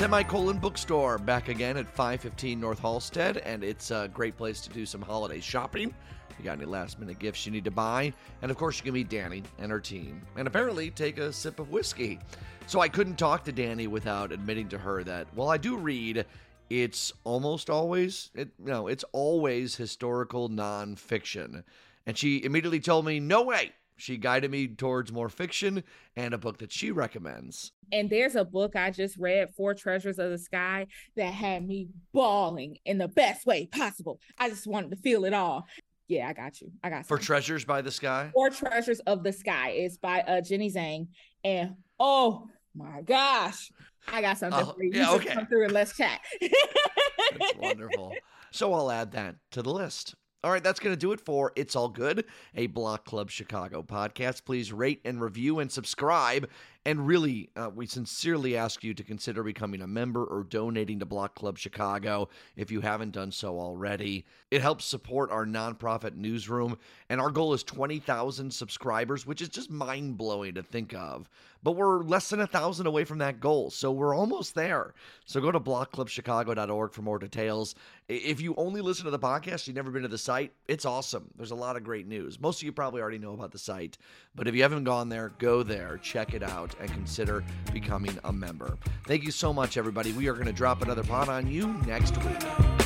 Semicolon 0.00 0.56
Bookstore 0.56 1.18
back 1.18 1.50
again 1.50 1.76
at 1.76 1.86
515 1.86 2.58
North 2.58 2.80
Halsted, 2.80 3.42
and 3.44 3.62
it's 3.62 3.90
a 3.90 4.08
great 4.14 4.34
place 4.34 4.62
to 4.62 4.70
do 4.70 4.86
some 4.86 5.02
holiday 5.02 5.40
shopping. 5.40 5.94
You 6.38 6.44
got 6.46 6.56
any 6.56 6.64
last 6.64 6.98
minute 6.98 7.18
gifts 7.18 7.44
you 7.44 7.52
need 7.52 7.64
to 7.64 7.70
buy? 7.70 8.14
And 8.40 8.50
of 8.50 8.56
course, 8.56 8.78
you 8.78 8.84
can 8.84 8.94
meet 8.94 9.10
Danny 9.10 9.42
and 9.58 9.70
her 9.70 9.78
team, 9.78 10.22
and 10.36 10.48
apparently 10.48 10.88
take 10.88 11.18
a 11.18 11.30
sip 11.30 11.60
of 11.60 11.68
whiskey. 11.68 12.18
So 12.66 12.80
I 12.80 12.88
couldn't 12.88 13.18
talk 13.18 13.44
to 13.44 13.52
Danny 13.52 13.88
without 13.88 14.32
admitting 14.32 14.68
to 14.70 14.78
her 14.78 15.04
that 15.04 15.26
while 15.34 15.50
I 15.50 15.58
do 15.58 15.76
read, 15.76 16.24
it's 16.70 17.12
almost 17.24 17.68
always, 17.68 18.30
it, 18.34 18.48
no, 18.58 18.86
it's 18.86 19.04
always 19.12 19.76
historical 19.76 20.48
nonfiction. 20.48 21.62
And 22.06 22.16
she 22.16 22.42
immediately 22.42 22.80
told 22.80 23.04
me, 23.04 23.20
no 23.20 23.42
way. 23.42 23.72
She 24.00 24.16
guided 24.16 24.50
me 24.50 24.66
towards 24.68 25.12
more 25.12 25.28
fiction 25.28 25.84
and 26.16 26.32
a 26.32 26.38
book 26.38 26.58
that 26.58 26.72
she 26.72 26.90
recommends. 26.90 27.72
And 27.92 28.08
there's 28.08 28.34
a 28.34 28.44
book 28.44 28.74
I 28.76 28.90
just 28.90 29.18
read, 29.18 29.50
Four 29.54 29.74
Treasures 29.74 30.18
of 30.18 30.30
the 30.30 30.38
Sky, 30.38 30.86
that 31.16 31.32
had 31.34 31.66
me 31.66 31.88
bawling 32.14 32.78
in 32.86 32.96
the 32.98 33.08
best 33.08 33.44
way 33.46 33.66
possible. 33.66 34.18
I 34.38 34.48
just 34.48 34.66
wanted 34.66 34.90
to 34.92 34.96
feel 34.96 35.24
it 35.26 35.34
all. 35.34 35.66
Yeah, 36.08 36.28
I 36.28 36.32
got 36.32 36.60
you. 36.60 36.72
I 36.82 36.88
got 36.90 37.06
For 37.06 37.18
some. 37.18 37.24
Treasures 37.26 37.64
by 37.64 37.82
the 37.82 37.90
Sky? 37.90 38.30
Four 38.32 38.50
Treasures 38.50 39.00
of 39.00 39.22
the 39.22 39.32
Sky. 39.32 39.70
It's 39.70 39.98
by 39.98 40.20
uh, 40.22 40.40
Jenny 40.40 40.70
Zhang. 40.70 41.08
And 41.44 41.74
oh 41.98 42.48
my 42.74 43.02
gosh, 43.02 43.70
I 44.10 44.22
got 44.22 44.38
something 44.38 44.60
Oh, 44.66 44.72
for 44.72 44.82
you. 44.82 44.92
yeah, 44.94 45.10
You 45.10 45.16
okay. 45.16 45.34
Come 45.34 45.46
through 45.46 45.64
and 45.64 45.72
let's 45.72 45.96
chat. 45.96 46.20
That's 46.40 47.56
wonderful. 47.58 48.14
So 48.50 48.72
I'll 48.72 48.90
add 48.90 49.12
that 49.12 49.36
to 49.52 49.62
the 49.62 49.70
list. 49.72 50.14
All 50.42 50.50
right, 50.50 50.64
that's 50.64 50.80
going 50.80 50.94
to 50.94 50.98
do 50.98 51.12
it 51.12 51.20
for 51.20 51.52
It's 51.54 51.76
All 51.76 51.90
Good, 51.90 52.24
a 52.54 52.66
Block 52.68 53.04
Club 53.04 53.30
Chicago 53.30 53.82
podcast. 53.82 54.46
Please 54.46 54.72
rate 54.72 55.02
and 55.04 55.20
review 55.20 55.58
and 55.58 55.70
subscribe 55.70 56.48
And 56.86 57.06
really, 57.06 57.50
uh, 57.56 57.70
we 57.74 57.84
sincerely 57.84 58.56
ask 58.56 58.82
you 58.82 58.94
to 58.94 59.02
consider 59.02 59.42
becoming 59.42 59.82
a 59.82 59.86
member 59.86 60.24
or 60.24 60.44
donating 60.44 60.98
to 61.00 61.04
Block 61.06 61.34
Club 61.34 61.58
Chicago 61.58 62.30
if 62.56 62.70
you 62.70 62.80
haven't 62.80 63.12
done 63.12 63.32
so 63.32 63.60
already. 63.60 64.24
It 64.50 64.62
helps 64.62 64.86
support 64.86 65.30
our 65.30 65.44
nonprofit 65.44 66.16
newsroom, 66.16 66.78
and 67.10 67.20
our 67.20 67.30
goal 67.30 67.52
is 67.52 67.62
20,000 67.64 68.50
subscribers, 68.50 69.26
which 69.26 69.42
is 69.42 69.50
just 69.50 69.70
mind 69.70 70.16
blowing 70.16 70.54
to 70.54 70.62
think 70.62 70.94
of. 70.94 71.28
But 71.62 71.72
we're 71.72 72.02
less 72.02 72.30
than 72.30 72.40
a 72.40 72.46
thousand 72.46 72.86
away 72.86 73.04
from 73.04 73.18
that 73.18 73.40
goal, 73.40 73.70
so 73.70 73.92
we're 73.92 74.14
almost 74.16 74.54
there. 74.54 74.94
So 75.26 75.40
go 75.40 75.52
to 75.52 75.60
blockclubchicago.org 75.60 76.92
for 76.92 77.02
more 77.02 77.18
details. 77.18 77.74
If 78.08 78.40
you 78.40 78.54
only 78.56 78.80
listen 78.80 79.04
to 79.04 79.10
the 79.10 79.18
podcast, 79.18 79.66
you've 79.66 79.76
never 79.76 79.90
been 79.90 80.02
to 80.02 80.08
the 80.08 80.18
site, 80.18 80.52
it's 80.68 80.86
awesome. 80.86 81.30
There's 81.36 81.50
a 81.50 81.56
lot 81.56 81.76
of 81.76 81.84
great 81.84 82.06
news. 82.06 82.40
Most 82.40 82.60
of 82.60 82.62
you 82.64 82.72
probably 82.72 83.02
already 83.02 83.18
know 83.18 83.34
about 83.34 83.52
the 83.52 83.58
site, 83.58 83.98
but 84.34 84.48
if 84.48 84.54
you 84.54 84.62
haven't 84.62 84.84
gone 84.84 85.10
there, 85.10 85.32
go 85.38 85.62
there, 85.62 85.98
check 85.98 86.32
it 86.32 86.42
out, 86.42 86.69
and 86.80 86.90
consider 86.92 87.44
becoming 87.72 88.16
a 88.24 88.32
member. 88.32 88.76
Thank 89.04 89.24
you 89.24 89.30
so 89.30 89.52
much, 89.52 89.76
everybody. 89.76 90.12
We 90.12 90.28
are 90.28 90.34
going 90.34 90.46
to 90.46 90.52
drop 90.52 90.82
another 90.82 91.04
pod 91.04 91.28
on 91.28 91.50
you 91.50 91.68
next 91.86 92.16
week. 92.18 92.79